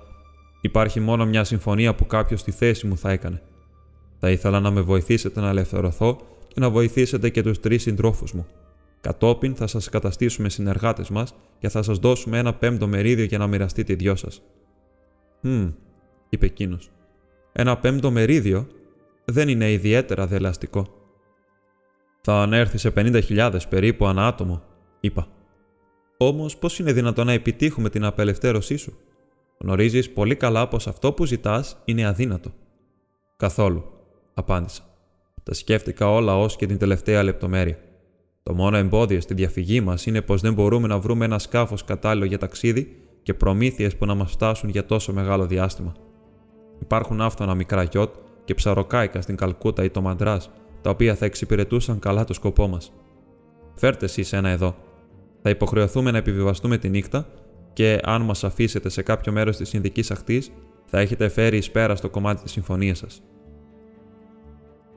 [0.62, 3.42] υπάρχει μόνο μια συμφωνία που κάποιος στη θέση μου θα έκανε.
[4.20, 8.46] Θα ήθελα να με βοηθήσετε να ελευθερωθώ και να βοηθήσετε και τους τρεις συντρόφους μου.
[9.02, 13.48] Κατόπιν θα σας καταστήσουμε συνεργάτες μας και θα σας δώσουμε ένα πέμπτο μερίδιο για να
[13.48, 14.42] μοιραστείτε οι δυο σας.
[15.44, 15.74] Hm,
[16.30, 16.90] είπε εκείνος.
[17.52, 18.68] Ένα πέμπτο μερίδιο
[19.26, 20.95] δεν είναι ιδιαίτερα δελαστικό.
[22.28, 24.62] Θα ανέρθει σε 50.000 περίπου ανά άτομο,
[25.00, 25.28] είπα.
[26.18, 28.98] Όμως, πώς είναι δυνατόν να επιτύχουμε την απελευθέρωσή σου;
[29.58, 32.54] Γνωρίζεις πολύ καλά πως αυτό που ζητάς είναι αδύνατο.
[33.38, 33.84] Καθόλου,
[34.34, 34.82] απάντησα.
[35.44, 37.78] Τα σκέφτηκα όλα ως και την τελευταία λεπτομέρεια.
[38.44, 42.26] Το μόνο εμπόδιο στη διαφυγή μας είναι πως δεν μπορούμε να βρούμε ένα σκάφος κατάλληλο
[42.26, 45.94] για ταξίδι και προμήθειες που να μας φτάσουν για τόσο μεγάλο διάστημα.
[46.82, 48.14] Υπάρχουν άφθονα μικρά γιότ
[48.46, 50.50] και ψαροκάικα στην Καλκούτα ή το Μαντράς,
[50.86, 52.94] τα οποία θα εξυπηρετούσαν καλά το σκοπό μας.
[53.76, 54.76] Φέρτε εσείς ένα εδώ.
[55.42, 57.28] Θα υποχρεωθούμε να επιβιβαστούμε τη νύχτα
[57.74, 60.44] και αν μας αφήσετε σε κάποιο μέρος της Ινδική Ακτή,
[60.86, 63.24] θα έχετε φέρει εις πέρα στο κομμάτι της συμφωνίας σας.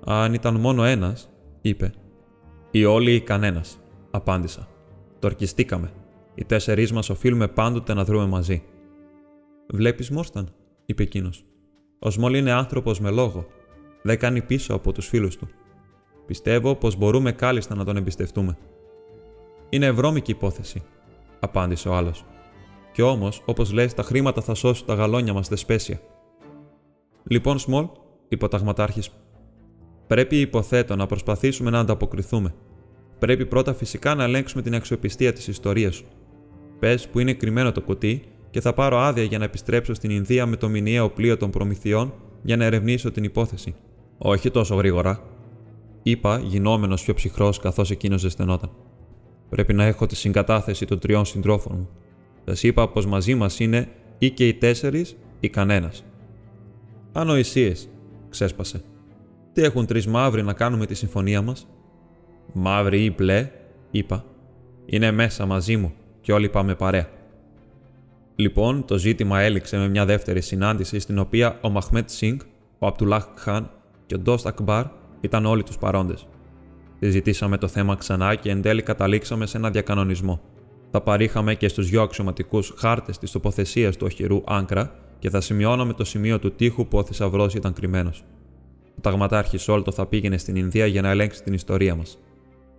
[0.05, 1.31] Αν ήταν μόνο ένας,
[1.61, 1.93] είπε.
[2.71, 3.79] Ή όλοι ή κανένας,
[4.11, 4.69] απάντησα.
[5.19, 5.91] Τορκιστήκαμε.
[6.35, 8.63] Οι τέσσερις μας οφείλουμε πάντοτε να δρούμε μαζί.
[9.73, 10.49] Βλέπεις, Μόρσταν,
[10.87, 11.45] είπε εκείνος.
[11.99, 13.47] Ο Σμόλ είναι άνθρωπος με λόγο.
[14.03, 15.49] Δεν κάνει πίσω από τους φίλους του.
[16.29, 18.59] Πιστεύω πως μπορούμε κάλλιστα να τον εμπιστευτούμε.
[19.69, 20.83] Είναι βρώμικη υπόθεση,
[21.41, 22.25] απάντησε ο άλλος.
[22.93, 26.01] Κι όμως, όπως λε, τα χρήματα θα σώσουν τα γαλόνια μας δεσπέσια.
[27.25, 27.87] Λοιπόν, Σμολ,
[28.29, 29.11] είπε ο ταγματάρχης,
[30.07, 32.55] πρέπει υποθέτω να προσπαθήσουμε να ανταποκριθούμε.
[33.19, 36.07] Πρέπει πρώτα φυσικά να ελέγξουμε την αξιοπιστία της ιστορίας σου.
[36.79, 40.47] Πες που είναι κρυμμένο το κουτί και θα πάρω άδεια για να επιστρέψω στην Ινδία
[40.47, 43.75] με το μηνιαίο πλοίο των προμηθειών για να ερευνήσω την υπόθεση.
[44.19, 45.38] Όχι τόσο γρήγορα,
[46.11, 48.71] είπα, γινόμενος πιο ψυχρός καθώς εκείνος ζεσθενόταν.
[49.49, 51.89] Πρέπει να έχω τη συγκατάθεση των τριών συντρόφων μου.
[52.45, 53.89] Σας είπα πως μαζί μας είναι
[54.19, 56.05] ή και οι τέσσερις ή κανένας.
[57.13, 57.73] Ανοησίε,
[58.29, 58.83] ξέσπασε.
[59.53, 61.67] Τι έχουν τρεις μαύροι να κάνουμε τη συμφωνία μας;
[62.53, 63.51] Μαύροι ή μπλε,
[63.91, 64.25] είπα.
[64.87, 67.09] Είναι μέσα μαζί μου και όλοι πάμε παρέα.
[68.37, 72.41] Λοιπόν, το ζήτημα έληξε με μια δεύτερη συνάντηση στην οποία ο Μαχμέτ Σινγκ,
[72.79, 73.71] ο Απτουλάχ Χάν
[74.07, 74.87] και ο Ντόστ Ακμπάρ
[75.21, 76.27] ήταν όλοι τους παρόντες.
[77.01, 80.41] Συζητήσαμε το θέμα ξανά και εν τέλει καταλήξαμε σε ένα διακανονισμό.
[80.91, 85.93] Θα παρήχαμε και στους δυο αξιωματικούς χάρτες της τοποθεσίας του οχυρού Άγκρα και θα σημειώναμε
[85.93, 88.25] το σημείο του τείχου που ο θησαυρός ήταν κρυμμένος.
[88.97, 92.19] Ο ταγματάρχης Σόλτο θα πήγαινε στην Ινδία για να ελέγξει την ιστορία μας.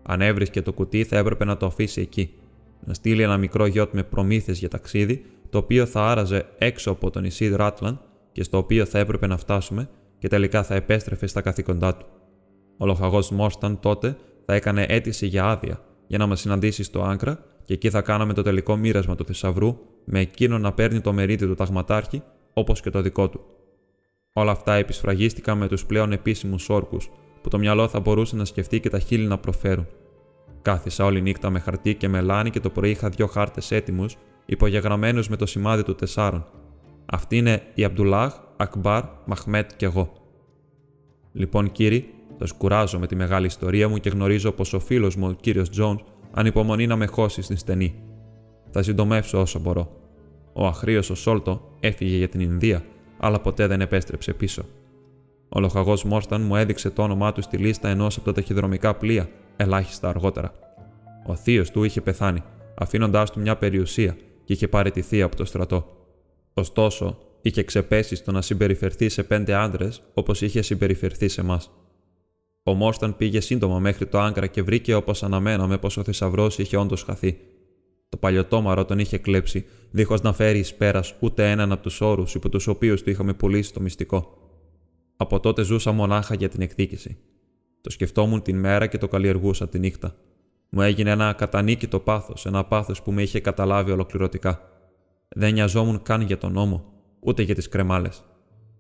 [0.03, 2.33] Αν έβρισκε το κουτί, θα έπρεπε να το αφήσει εκεί.
[2.85, 7.09] Να στείλει ένα μικρό γιότ με προμήθειες για ταξίδι, το οποίο θα άραζε έξω από
[7.09, 7.95] το νησί Ράτλαντ
[8.31, 12.05] και στο οποίο θα έπρεπε να φτάσουμε και τελικά θα επέστρεφε στα καθήκοντά του.
[12.81, 17.43] Ο λοχαγό Μόρσταν τότε θα έκανε αίτηση για άδεια για να μας συναντήσει στο Άγκρα
[17.65, 21.47] και εκεί θα κάναμε το τελικό μοίρασμα του θησαυρού με εκείνο να παίρνει το μερίδιο
[21.47, 22.21] του ταγματάρχη
[22.53, 23.41] όπως και το δικό του.
[24.33, 27.09] Όλα αυτά επισφραγίστηκαν με τους πλέον επίσημους όρκους
[27.41, 29.87] που το μυαλό θα μπορούσε να σκεφτεί και τα χείλη να προφέρουν.
[30.61, 35.29] Κάθισα όλη νύχτα με χαρτί και μελάνι και το πρωί είχα δύο χάρτες έτοιμους, υπογεγραμμένους
[35.29, 36.45] με το σημάδι του τεσσάρων.
[37.05, 40.13] Αυτή είναι η Αμπτουλάχ, Ακμπάρ, Μαχμέτ και εγώ.
[41.31, 45.27] Λοιπόν, κύριοι, το σκουράζω με τη μεγάλη ιστορία μου και γνωρίζω πως ο φίλος μου,
[45.27, 48.03] ο κύριος Τζόνς, ανυπομονεί να με χώσει στην στενή.
[48.71, 49.91] Θα συντομεύσω όσο μπορώ.
[50.53, 52.83] Ο αχρίος ο Σόλτο έφυγε για την Ινδία,
[53.17, 54.65] αλλά ποτέ δεν επέστρεψε πίσω.
[55.49, 59.29] Ο λοχαγός Μόρσταν μου έδειξε το όνομά του στη λίστα ενός από τα ταχυδρομικά πλοία,
[59.57, 60.53] ελάχιστα αργότερα.
[61.25, 62.43] Ο θείος του είχε πεθάνει,
[62.75, 65.85] αφήνοντάς του μια περιουσία και είχε παραιτηθεί από το στρατό.
[66.53, 71.71] Ωστόσο, είχε ξεπέσει στο να συμπεριφερθεί σε πέντε άντρες όπως είχε συμπεριφερθεί σε εμάς.
[72.69, 76.77] Ο Μόρσταν πήγε σύντομα μέχρι το άγκρα και βρήκε όπως αναμέναμε πω ο θησαυρός είχε
[76.77, 77.37] όντως χαθεί.
[78.09, 82.35] Το παλιωτόμαρο τον είχε κλέψει, δίχως να φέρει εις πέρας ούτε έναν από τους όρους
[82.35, 84.37] υπό τους οποίους του είχαμε πουλήσει το μυστικό.
[85.17, 87.17] Από τότε ζούσα μονάχα για την εκδίκηση.
[87.81, 90.15] Το σκεφτόμουν την μέρα και το καλλιεργούσα τη νύχτα.
[90.69, 94.61] Μου έγινε ένα κατανίκητο πάθος, ένα πάθος που με είχε καταλάβει ολοκληρωτικά.
[95.29, 98.23] Δεν νοιαζόμουν καν για τον νόμο, ούτε για τις κρεμάλες.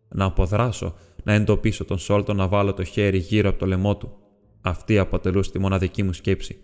[0.09, 4.17] Να αποδράσω, να εντοπίσω τον Σόλτο να βάλω το χέρι γύρω από το λαιμό του.
[4.61, 6.57] Αυτή αποτελούσε τη μοναδική μου σκέψη.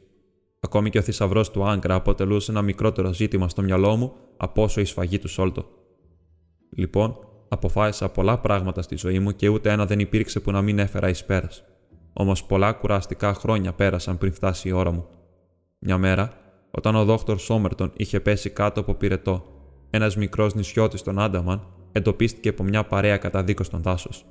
[0.60, 4.82] Ακόμη και ο θησαυρός του Άγκρα αποτελούσε ένα μικρότερο ζήτημα στο μυαλό μου από όσο
[4.82, 5.66] η σφαγή του Σόλτο.
[6.76, 10.80] Λοιπόν, αποφάσισα πολλά πράγματα στη ζωή μου και ούτε ένα δεν υπήρξε που να μην
[10.80, 11.64] έφερα εις πέρας.
[12.14, 15.06] Όμως πολλά κουραστικά χρόνια πέρασαν πριν φτάσει η ώρα μου.
[15.80, 16.34] Μια μέρα,
[16.72, 19.46] όταν ο Δόκτωρ Σόμερτον είχε πέσει κάτω από πυρετό,
[19.90, 24.26] ένας μικρός νησιώτης στον Άνταμαν εντοπίστηκε από μια παρέα κατά δίκο στον δάσος.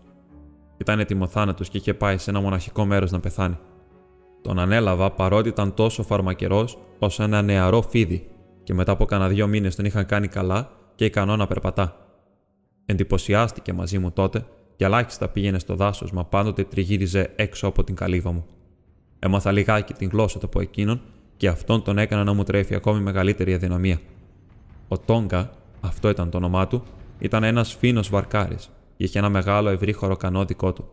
[0.77, 3.59] Ήταν έτοιμο θάνατο και είχε πάει σε ένα μοναχικό μέρος να πεθάνει.
[4.43, 8.29] Τον ανέλαβα παρότι ήταν τόσο φαρμακερός όσο ένα νεαρό φίδι,
[8.62, 11.97] και μετά από κανένα δύο μήνες τον είχαν κάνει καλά και ικανό να περπατά.
[12.87, 14.47] Εντυπωσιάστηκε μαζί μου τότε
[14.77, 18.47] και ελάχιστα πήγαινε στο δάσος, μα πάντοτε τριγύριζε έξω από την καλύβα μου.
[19.18, 21.01] Έμαθα λιγάκι την γλώσσα του από εκείνον
[21.37, 23.99] και αυτόν τον έκανα να μου τρέφει ακόμη μεγαλύτερη αδυναμία.
[24.89, 25.51] Ο Τόγκα,
[25.81, 26.83] αυτό ήταν το όνομά του,
[27.18, 30.88] ήταν ένας φίνος βαρκάρης και είχε ένα μεγάλο ευρύ χωροκανό δικό του.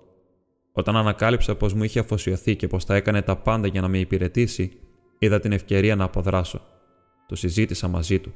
[0.71, 3.97] Όταν ανακάλυψα πως μου είχε αφοσιωθεί και πως θα έκανε τα πάντα για να με
[3.97, 4.71] υπηρετήσει,
[5.17, 6.61] είδα την ευκαιρία να αποδράσω.
[7.27, 8.33] Το συζήτησα μαζί του.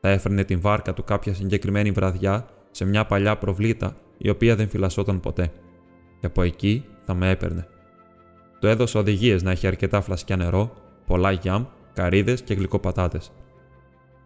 [0.00, 4.68] Θα έφερνε την βάρκα του κάποια συγκεκριμένη βραδιά σε μια παλιά προβλήτα η οποία δεν
[4.68, 5.52] φυλασσόταν ποτέ.
[6.20, 7.66] Και από εκεί θα με έπαιρνε.
[8.60, 10.72] Του έδωσα οδηγίες να έχει αρκετά φλασκιά νερό,
[11.06, 13.32] πολλά γιάμ, καρύδες και γλυκοπατάτες.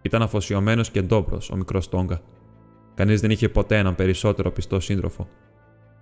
[0.03, 2.21] Ήταν αφοσιωμένος και ντόπρο ο μικρός Τόγκα.
[2.99, 5.29] Κανείς δεν είχε ποτέ έναν περισσότερο πιστό σύντροφο.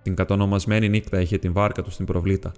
[0.01, 2.51] Την κατονομασμένη νύχτα είχε την βάρκα του στην προβλήτα.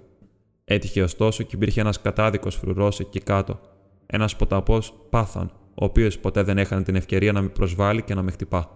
[0.64, 3.60] Έτυχε ωστόσο και υπήρχε ένας κατάδικος φρουρός εκεί κάτω.
[4.06, 8.22] Ένας ποταπός πάθαν, ο οποίος ποτέ δεν έχανε την ευκαιρία να με προσβάλλει και να
[8.22, 8.70] με χτυπά.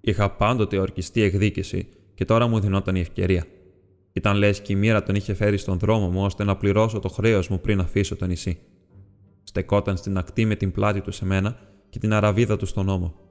[0.00, 3.44] Είχα πάντοτε ορκιστεί εκδίκηση και τώρα μου δινόταν η ευκαιρία.
[4.12, 7.08] Ήταν λες και η μοίρα τον είχε φέρει στον δρόμο μου ώστε να πληρώσω το
[7.08, 8.58] χρέος μου πριν αφήσω το νησί.
[9.42, 11.56] Στεκόταν στην ακτή με την πλάτη του σε μένα
[11.88, 13.23] και την αραβίδα του στον ώμο.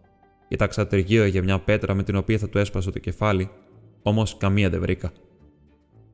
[0.53, 3.49] Κοίταξα τριγύρω για μια πέτρα με την οποία θα του έσπασα το κεφάλι,
[4.01, 5.11] όμως καμία δεν βρήκα.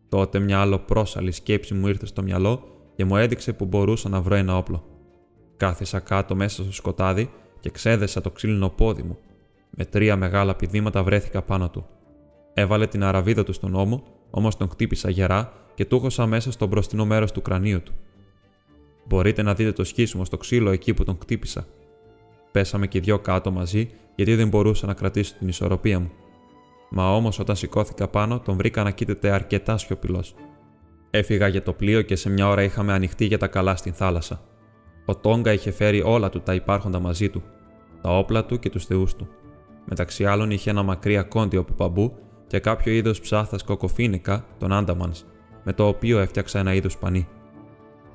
[0.10, 2.64] Τότε μια άλλο πρόσαλη σκέψη μου ήρθε στο μυαλό
[2.96, 4.84] και μου έδειξε που μπορούσα να βρω ένα όπλο.
[5.58, 7.30] Κάθισα κάτω μέσα στο σκοτάδι
[7.60, 9.18] και ξέδεσα το ξύλινο πόδι μου.
[9.70, 11.86] Με τρία μεγάλα πηδήματα βρέθηκα πάνω του.
[12.54, 16.66] Έβαλε την αραβίδα του στον ώμο, όμως τον χτύπησα γερά και του χώσα μέσα στο
[16.66, 17.94] μπροστινό μέρος του κρανίου του.
[19.08, 21.66] Μπορείτε να δείτε το σχίσιμο στο ξύλο εκεί που τον χτύπησα.
[22.52, 26.12] Πέσαμε και δυο κάτω μαζί, γιατί δεν μπορούσα να κρατήσω την ισορροπία μου.
[26.90, 30.36] Μα όμως όταν σηκώθηκα πάνω, τον βρήκα να κοίταται αρκετά σιωπηλός.
[31.10, 34.42] Έφυγα για το πλοίο και σε μια ώρα είχαμε ανοιχτεί για τα καλά στην θάλασσα.
[35.06, 37.44] Ο Τόγκα είχε φέρει όλα του τα υπάρχοντα μαζί του,
[38.02, 39.28] τα όπλα του και τους θεούς του.
[39.86, 42.16] Μεταξύ άλλων είχε ένα μακρύ ακόντιο από παμπού
[42.48, 45.24] και κάποιο είδος ψάθας κοκοφίνικα, τον Άνταμανς,
[45.64, 47.28] με το οποίο έφτιαξα ένα είδος πανί.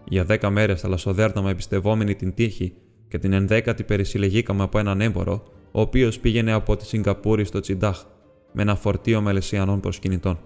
[0.04, 2.74] Για δέκα μέρες θαλασσοδέρναμε εμπιστευόμενοι την τύχη
[3.14, 5.42] και την ενδέκατη περισυλλεγήκαμε από έναν έμπορο,
[5.72, 8.04] ο οποίος πήγαινε από τη Σιγκαπούρη στο Τσιντάχ
[8.52, 10.38] με ένα φορτίο μελεσιανών προσκυνητών.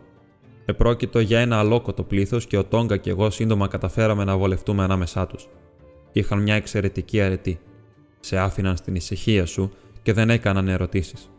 [0.64, 5.26] Επρόκειτο για ένα αλόκοτο πλήθος και ο Τόγκα και εγώ σύντομα καταφέραμε να βολευτούμε ανάμεσά
[5.26, 5.48] τους.
[6.12, 7.60] Είχαν μια εξαιρετική αρετή.
[8.20, 9.70] Σε άφηναν στην ησυχία σου
[10.02, 11.30] και δεν έκαναν ερωτήσεις.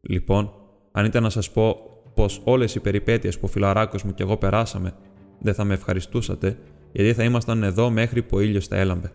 [0.00, 0.52] Λοιπόν,
[0.92, 1.76] αν ήταν να σας πω
[2.14, 4.94] πως όλες οι περιπέτειες που ο φιλαράκος μου και εγώ περάσαμε,
[5.38, 6.58] δεν θα με ευχαριστούσατε,
[6.92, 9.12] γιατί θα ήμασταν εδώ μέχρι που ο ήλιος θα έλαμπε.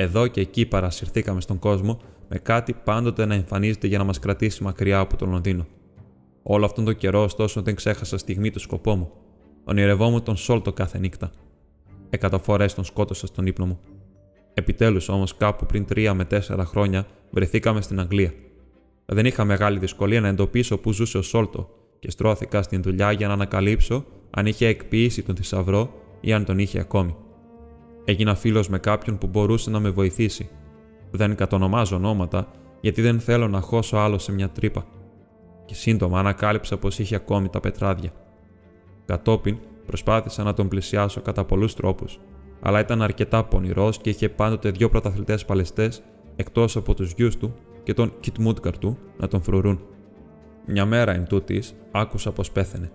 [0.00, 4.62] Εδώ και εκεί παρασυρθήκαμε στον κόσμο με κάτι πάντοτε να εμφανίζεται για να μας κρατήσει
[4.62, 5.66] μακριά από τον Λονδίνο.
[6.42, 9.10] Όλο αυτόν τον καιρό, ωστόσο, δεν ξέχασα στιγμή το σκοπό μου.
[9.64, 11.30] Ονειρευόμουν τον Σόλτο κάθε νύχτα.
[12.10, 13.80] Εκατό φορές τον σκότωσα στον ύπνο μου.
[14.54, 18.32] Επιτέλους όμως, κάπου πριν τρία με τέσσερα χρόνια, βρεθήκαμε στην Αγγλία.
[19.06, 23.26] Δεν είχα μεγάλη δυσκολία να εντοπίσω πού ζούσε ο Σόλτο και στρώθηκα στην δουλειά για
[23.26, 27.16] να ανακαλύψω αν είχε εκποιήσει τον θησαυρό ή αν τον είχε ακόμη.
[28.08, 30.48] Έγινα φίλος με κάποιον που μπορούσε να με βοηθήσει.
[31.10, 32.48] Δεν κατονομάζω ονόματα,
[32.80, 34.86] γιατί δεν θέλω να χώσω άλλο σε μια τρύπα.
[35.64, 38.10] Και σύντομα ανακάλυψα πως είχε ακόμη τα πετράδια.
[39.06, 42.18] Κατόπιν προσπάθησα να τον πλησιάσω κατά πολλούς τρόπους,
[42.60, 46.02] αλλά ήταν αρκετά πονηρός και είχε πάντοτε δύο πρωταθλητές παλαιστές
[46.36, 49.80] εκτός από τους γιους του και τον Κιτμούτκαρ του να τον φρουρούν.
[50.66, 52.90] Μια μέρα εν τούτης, άκουσα πως πέθαινε.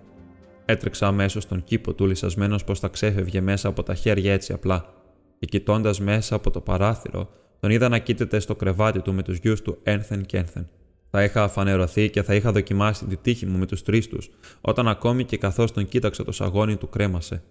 [0.64, 4.94] Έτρεξα αμέσως στον κήπο του, λυσασμένο πως θα ξέφευγε μέσα από τα χέρια έτσι απλά,
[5.38, 7.30] και κοιτώντας μέσα από το παράθυρο,
[7.60, 10.68] τον είδα να κοίταται στο κρεβάτι του με τους γιους του ένθεν και ένθεν.
[11.10, 14.30] Θα είχα αφανερωθεί και θα είχα δοκιμάσει τη τύχη μου με τους τρεις τους,
[14.60, 17.42] όταν ακόμη και καθώς τον κοίταξα το σαγόνι του κρέμασε.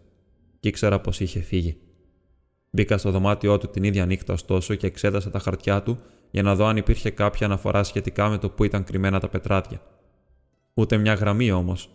[0.59, 1.77] Κι ήξερα πως είχε φύγει.
[2.69, 5.99] Μπήκα στο δωμάτιό του την ίδια νύχτα, ωστόσο, και εξέτασα τα χαρτιά του
[6.31, 9.81] για να δω αν υπήρχε κάποια αναφορά σχετικά με το που ήταν κρυμμένα τα πετράδια.
[10.73, 11.89] Ούτε μια γραμμή όμως.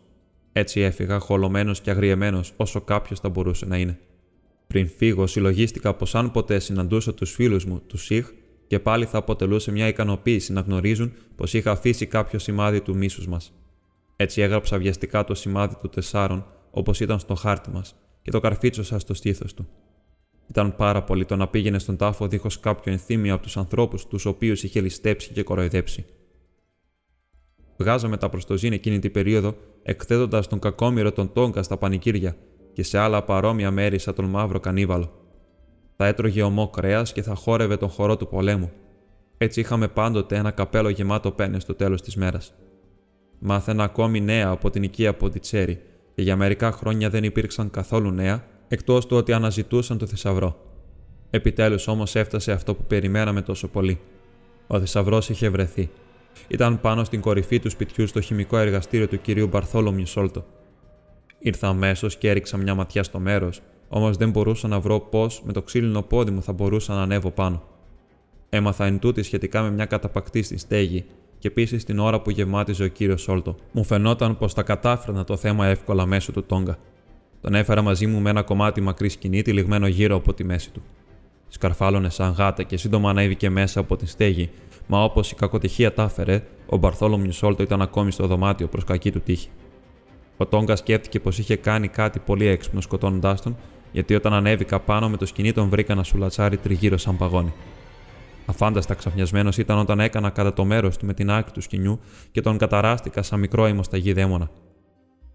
[0.52, 3.98] Έτσι έφυγα, χολωμένος και αγριεμένος όσο κάποιος θα μπορούσε να είναι.
[4.68, 8.30] Πριν φύγω, συλλογίστηκα πως αν ποτέ συναντούσα τους φίλους μου, τους Σιχ,
[8.66, 13.26] και πάλι θα αποτελούσε μια ικανοποίηση να γνωρίζουν πως είχα αφήσει κάποιο σημάδι του μίσους
[13.26, 13.52] μας.
[14.16, 18.98] Έτσι έγραψα βιαστικά το σημάδι του τεσσάρων, όπως ήταν στο χάρτη μας, και το καρφίτσωσα
[18.98, 19.68] στο στήθος του.
[20.50, 24.24] Ήταν πάρα πολύ το να πήγαινε στον τάφο δίχως κάποιο ενθύμιο από τους ανθρώπους τους
[24.24, 26.04] οποίους είχε ληστέψει και κοροϊδέψει.
[27.76, 32.36] Βγάζαμε τα προστοζήν εκείνη την περίοδο, εκθέτοντας τον κακόμοιρο τον Τόγκα στα πανικύρια
[32.78, 35.10] και σε άλλα παρόμοια μέρη σαν τον μαύρο κανίβαλο.
[35.96, 38.70] Θα έτρωγε ομό κρέα και θα χόρευε τον χορό του πολέμου.
[39.38, 42.54] Έτσι είχαμε πάντοτε ένα καπέλο γεμάτο πένες στο τέλος της μέρας.
[43.38, 45.80] Μάθαινα ακόμη νέα από την οικία Ποντιτσέρη
[46.14, 50.56] και για μερικά χρόνια δεν υπήρξαν καθόλου νέα εκτός του ότι αναζητούσαν το θησαυρό.
[51.30, 54.00] Επιτέλους όμως έφτασε αυτό που περιμέναμε τόσο πολύ.
[54.66, 55.90] Ο θησαυρός είχε βρεθεί.
[56.48, 60.44] Ήταν πάνω στην κορυφή του σπιτιού στο χημικό εργαστήριο του κυρίου Μπαρθόλομιου Σόλτο.
[61.48, 65.52] Ήρθα αμέσως και έριξα μια ματιά στο μέρος, όμως δεν μπορούσα να βρω πώς με
[65.52, 67.62] το ξύλινο πόδι μου θα μπορούσα να ανέβω πάνω.
[68.48, 71.04] Έμαθα εν τούτη σχετικά με μια καταπακτή στη στέγη
[71.38, 73.56] και επίσης την ώρα που γεμάτιζε ο κύριος Σόλτο.
[73.72, 76.78] Μου φαινόταν πως τα κατάφερνα το θέμα εύκολα μέσω του Τόγκα.
[77.40, 80.82] Τον έφερα μαζί μου με ένα κομμάτι μακρύ σκηνή τυλιγμένο γύρω από τη μέση του.
[81.48, 84.50] Σκαρφάλωνε σαν γάτα και σύντομα ανέβηκε μέσα από την στέγη,
[84.86, 89.12] μα όπως η κακοτυχία τα έφερε, ο Μπαρθόλομιου Σόλτο ήταν ακόμη στο δωμάτιο προς κακή
[89.12, 89.48] του τύχη.
[90.40, 93.56] Ο Τόγκα σκέφτηκε πως είχε κάνει κάτι πολύ έξυπνο σκοτώνοντάς τον,
[93.92, 97.52] γιατί όταν ανέβηκα πάνω με το σκηνή τον βρήκα να σουλατσάρει τριγύρω σαν παγόνι.
[98.46, 102.40] Αφάνταστα ξαφνιασμένος ήταν όταν έκανα κατά το μέρος του με την άκρη του σκηνιού και
[102.40, 104.50] τον καταράστηκα σαν μικρό αιμοσταγή δαίμονα.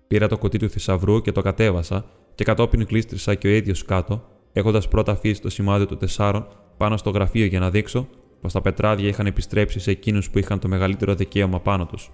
[0.08, 4.24] Πήρα το κουτί του θησαυρού και το κατέβασα και κατόπιν κλείστρισα και ο ίδιος κάτω,
[4.54, 6.48] έχοντας πρώτα αφήσει το σημάδι του τεσσάρων
[6.78, 8.08] πάνω στο γραφείο για να δείξω
[8.42, 12.12] πως τα πετράδια είχαν επιστρέψει σε εκείνους που είχαν το μεγαλύτερο δικαίωμα πάνω τους.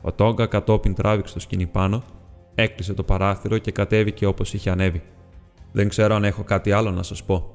[0.00, 2.02] Ο Τόγκα κατόπιν τράβηξε το σκηνή πάνω,
[2.54, 5.02] έκλεισε το παράθυρο και κατέβηκε όπως είχε ανέβει.
[5.72, 7.52] Δεν ξέρω αν έχω κάτι άλλο να σας πω.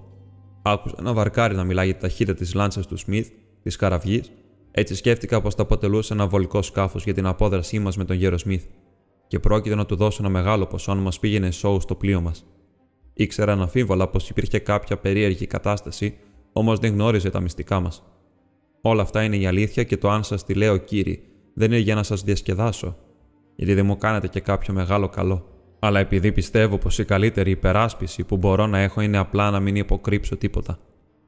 [0.62, 3.30] Άκουσα ένα βαρκάρι να μιλάει για τη ταχύτητα της λάντσας του Σμιθ,
[3.64, 4.22] της καραυγή,
[4.72, 8.38] έτσι σκέφτηκα πως θα αποτελούσε ένα βολικό σκάφος για την απόδρασή μας με τον γέρο
[8.38, 8.64] Σμιθ,
[9.28, 12.46] και πρόκειται να του δώσω ένα μεγάλο ποσό αν μας πήγαινε σόου στο πλοίο μας.
[13.14, 16.18] Ήξερα αναφίβολα πως υπήρχε κάποια περίεργη κατάσταση,
[16.54, 18.04] όμως δεν γνώριζε τα μυστικά μας.
[18.82, 21.24] Όλα αυτά είναι η αλήθεια και το αν σας τη λέω, κύριοι,
[21.54, 22.98] δεν είναι για να σας διασκεδάσω,
[23.56, 25.48] γιατί δεν μου κάνετε και κάποιο μεγάλο καλό.
[25.80, 29.76] Αλλά επειδή πιστεύω πως η καλύτερη υπεράσπιση που μπορώ να έχω είναι απλά να μην
[29.76, 30.80] υποκρύψω τίποτα.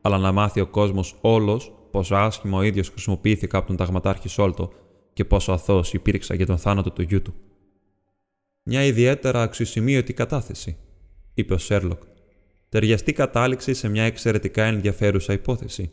[0.01, 4.71] Αλλά να μάθει ο κόσμος όλος πόσο άσχημα ο ίδιος χρησιμοποιήθηκα από τον ταγματάρχη Σόλτο
[5.13, 7.33] και πόσο αθώος υπήρξα για τον θάνατο του γιού του.
[8.63, 10.77] Μια ιδιαίτερα αξιοσημείωτη κατάθεση,
[11.33, 12.01] είπε ο Σέρλοκ.
[12.69, 15.91] Ταιριαστή κατάληξη σε μια εξαιρετικά ενδιαφέρουσα υπόθεση.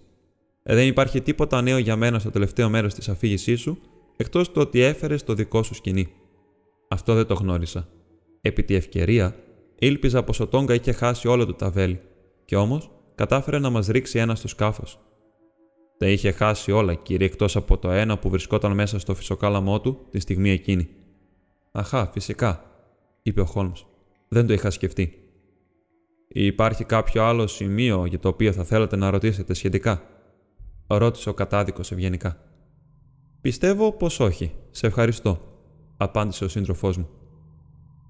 [0.62, 3.78] Ε, δεν υπάρχει τίποτα νέο για μένα στο τελευταίο μέρος της αφήγησής σου,
[4.16, 6.12] εκτός του ότι έφερες το δικό σου σκηνή.
[6.88, 7.88] Αυτό δεν το γνώρισα.
[8.40, 9.36] Επί τη ευκαιρία,
[9.78, 12.00] ήλπιζα πως ο Τόγκα είχε χάσει όλο του τα βέλη,
[12.44, 14.98] και όμως κατάφερε να μας ρίξει ένα στο σκάφος.
[15.98, 20.06] Τα είχε χάσει όλα, κύριε, εκτός από το ένα που βρισκόταν μέσα στο φυσοκάλαμό του
[20.10, 20.88] τη στιγμή εκείνη.
[21.72, 22.64] Αχά, φυσικά,
[23.22, 23.86] είπε ο Χόλμς.
[24.28, 25.16] Δεν το είχα σκεφτεί.
[26.28, 30.02] Υπάρχει κάποιο άλλο σημείο για το οποίο θα θέλατε να ρωτήσετε σχετικά,
[30.86, 32.51] ρώτησε ο κατάδικος ευγενικά.
[33.42, 34.52] Πιστεύω πως όχι.
[34.70, 35.40] Σε ευχαριστώ,
[35.96, 37.08] απάντησε ο σύντροφός μου.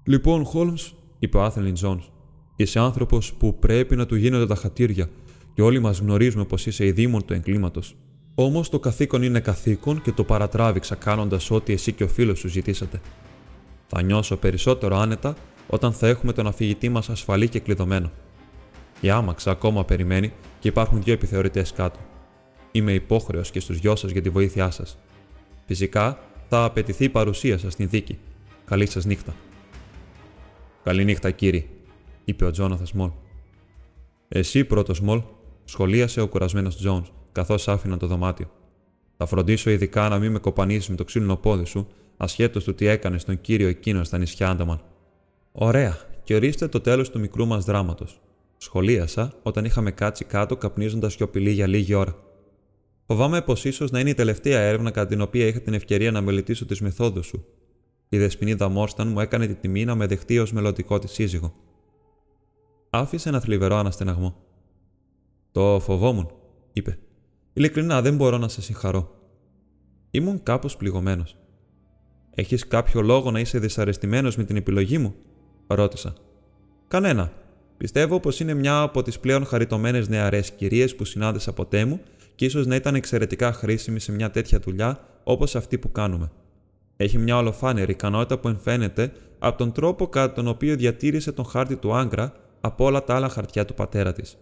[0.03, 2.11] Λοιπόν, Χόλμς, είπε ο Άθελιν Τζόνς,
[2.55, 5.09] είσαι άνθρωπος που πρέπει να του γίνονται τα χατήρια
[5.53, 7.95] και όλοι μας γνωρίζουμε πως είσαι η δήμον του εγκλήματος.
[8.35, 12.47] Όμως το καθήκον είναι καθήκον και το παρατράβηξα κάνοντας ό,τι εσύ και ο φίλος σου
[12.47, 13.01] ζητήσατε.
[13.87, 15.35] Θα νιώσω περισσότερο άνετα
[15.67, 18.11] όταν θα έχουμε τον αφηγητή μας ασφαλή και κλειδωμένο.
[19.01, 21.99] Η άμαξα ακόμα περιμένει και υπάρχουν δύο επιθεωρητές κάτω.
[22.71, 24.97] Είμαι υπόχρεος και στους δυο σας για τη βοήθειά σας.
[25.65, 28.17] Φυσικά θα απαιτηθεί η παρουσία σας στην δίκη.
[28.65, 29.35] Καλή σας νύχτα.
[30.83, 31.65] Καληνύχτα, κύριε,
[32.25, 33.09] είπε ο Τζόναθας Μολ.
[34.27, 35.21] Εσύ πρώτος Μολ,
[35.63, 38.51] σχολίασε ο κουρασμένος Τζόνς, καθώς άφηνα το δωμάτιο.
[39.17, 41.87] Θα φροντίσω ειδικά να μην με κοπανίσεις με το ξύλινο πόδι σου,
[42.17, 44.81] ασχέτως του τι έκανε στον κύριο εκείνο στα νησιά Άνταμαν.
[45.51, 48.21] Ωραία, και ορίστε το τέλος του μικρού μας δράματος.
[48.57, 52.15] Σχολίασα όταν είχαμε κάτσει κάτω καπνίζοντας σιωπηλή για λίγη ώρα.
[53.05, 56.21] Φοβάμαι πως ίσως να είναι η τελευταία έρευνα κατά την οποία είχα την ευκαιρία να
[56.21, 57.45] μελετήσω τις μεθόδους σου.
[58.09, 61.53] Η δεσποινίδα Μόρσταν μου έκανε τη τιμή να με δεχτεί ως μελλοντικό της σύζυγο.
[62.89, 64.35] Άφησε ένα θλιβερό αναστεναγμό.
[65.51, 66.31] Το φοβόμουν,
[66.73, 66.99] είπε.
[67.53, 69.15] Ειλικρινά δεν μπορώ να σε συγχαρώ.
[70.11, 71.37] Ήμουν κάπως πληγωμένος.
[72.35, 75.15] Έχεις κάποιο λόγο να είσαι δυσαρεστημένος με την επιλογή μου,
[75.67, 76.13] ρώτησα.
[76.87, 77.31] Κανένα.
[77.77, 82.01] Πιστεύω πως είναι μια από τις πλέον χαριτωμένες νεαρές κυρίες που συνάντησα ποτέ μου
[82.43, 86.31] και ίσως να ήταν εξαιρετικά χρήσιμη σε μια τέτοια δουλειά όπως αυτή που κάνουμε.
[86.97, 91.75] Έχει μια ολοφάνερη ικανότητα που εμφαίνεται από τον τρόπο κατά τον οποίο διατήρησε τον χάρτη
[91.75, 94.37] του Άγκρα από όλα τα άλλα χαρτιά του πατέρα της.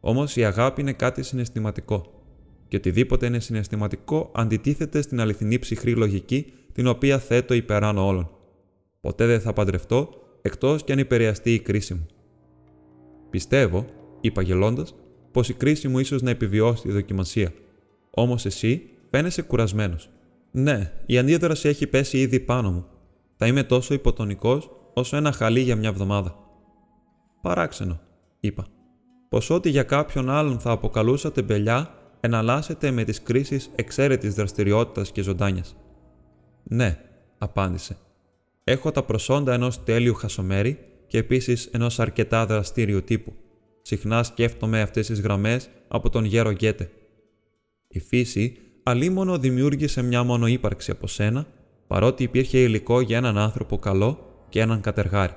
[0.00, 2.22] Όμως η αγάπη είναι κάτι συναισθηματικό.
[2.68, 8.30] Και οτιδήποτε είναι συναισθηματικό αντιτίθεται στην αληθινή ψυχρή λογική την οποία θέτω υπεράνω όλων.
[9.00, 10.08] Ποτέ δεν θα παντρευτώ
[10.42, 12.06] εκτός κι αν υπερεαστεί η κρίση μου.
[13.30, 13.86] Πιστεύω,
[14.20, 14.94] είπα γελώντας,
[15.38, 17.52] πως η κρίση μου ίσως να επιβιώσει τη δοκιμασία.
[18.10, 20.10] Όμως εσύ φαίνεσαι κουρασμένος.
[20.50, 22.86] Ναι, η αντίδραση έχει πέσει ήδη πάνω μου.
[23.36, 26.36] Θα είμαι τόσο υποτονικός όσο ένα χαλί για μια εβδομάδα.
[27.42, 28.00] Παράξενο,
[28.40, 28.66] είπα.
[29.28, 35.22] Πως ό,τι για κάποιον άλλον θα αποκαλούσατε μπελιά, εναλλάσσεται με τις κρίσεις εξαίρετης δραστηριότητας και
[35.22, 35.76] ζωντάνιας.
[36.62, 36.98] Ναι,
[37.38, 37.96] απάντησε.
[38.64, 43.32] Έχω τα προσόντα ενός τέλειου χασομέρι και επίσης ενός αρκετά δραστήριου τύπου.
[43.88, 46.90] Συχνά σκέφτομαι αυτές τις γραμμές από τον γέρο Γκέτε.
[47.88, 51.46] Η φύση αλίμονο δημιούργησε μια μόνο ύπαρξη από σένα,
[51.86, 54.18] παρότι υπήρχε υλικό για έναν άνθρωπο καλό
[54.48, 55.32] και έναν κατεργάρι.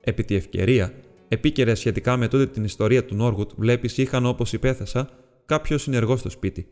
[0.00, 0.92] Επί τη ευκαιρία,
[1.28, 5.08] επίκαιρα σχετικά με τούτη την ιστορία του Νόργουντ, βλέπεις είχαν όπως υπέθεσα
[5.46, 6.66] κάποιο συνεργό στο σπίτι,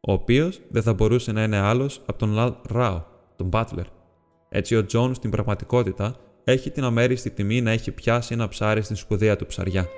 [0.00, 3.02] ο οποίος δεν θα μπορούσε να είναι άλλος από τον Λαλ Ράο,
[3.36, 3.86] τον μπάτλερ.
[4.48, 6.16] Έτσι ο Τζον στην πραγματικότητα
[6.52, 9.88] έχει την αμέριστη τιμή να έχει πιάσει ένα ψάρι στην σπουδαία του ψαριά.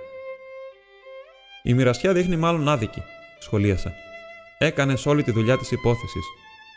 [1.63, 3.03] Η μοιρασιά δείχνει μάλλον άδικη,
[3.39, 3.93] σχολίασα.
[4.59, 6.25] Έκανες όλη τη δουλειά της υπόθεσης.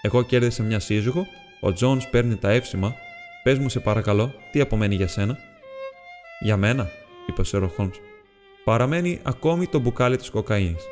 [0.02, 1.26] Εγώ κέρδισα μια σύζυγο,
[1.62, 2.96] ο Τζόνς παίρνει τα εύσημα.
[3.44, 5.38] Πες μου, σε παρακαλώ, τι απομένει για σένα;
[6.40, 6.90] Για μένα,
[7.28, 7.98] είπε ο Σέρο Χόλμς.
[8.64, 10.84] Παραμένει ακόμη το μπουκάλι της κοκαίνης.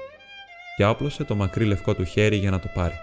[0.78, 2.96] Και άπλωσε το μακρύ λευκό του χέρι για να το πάρει.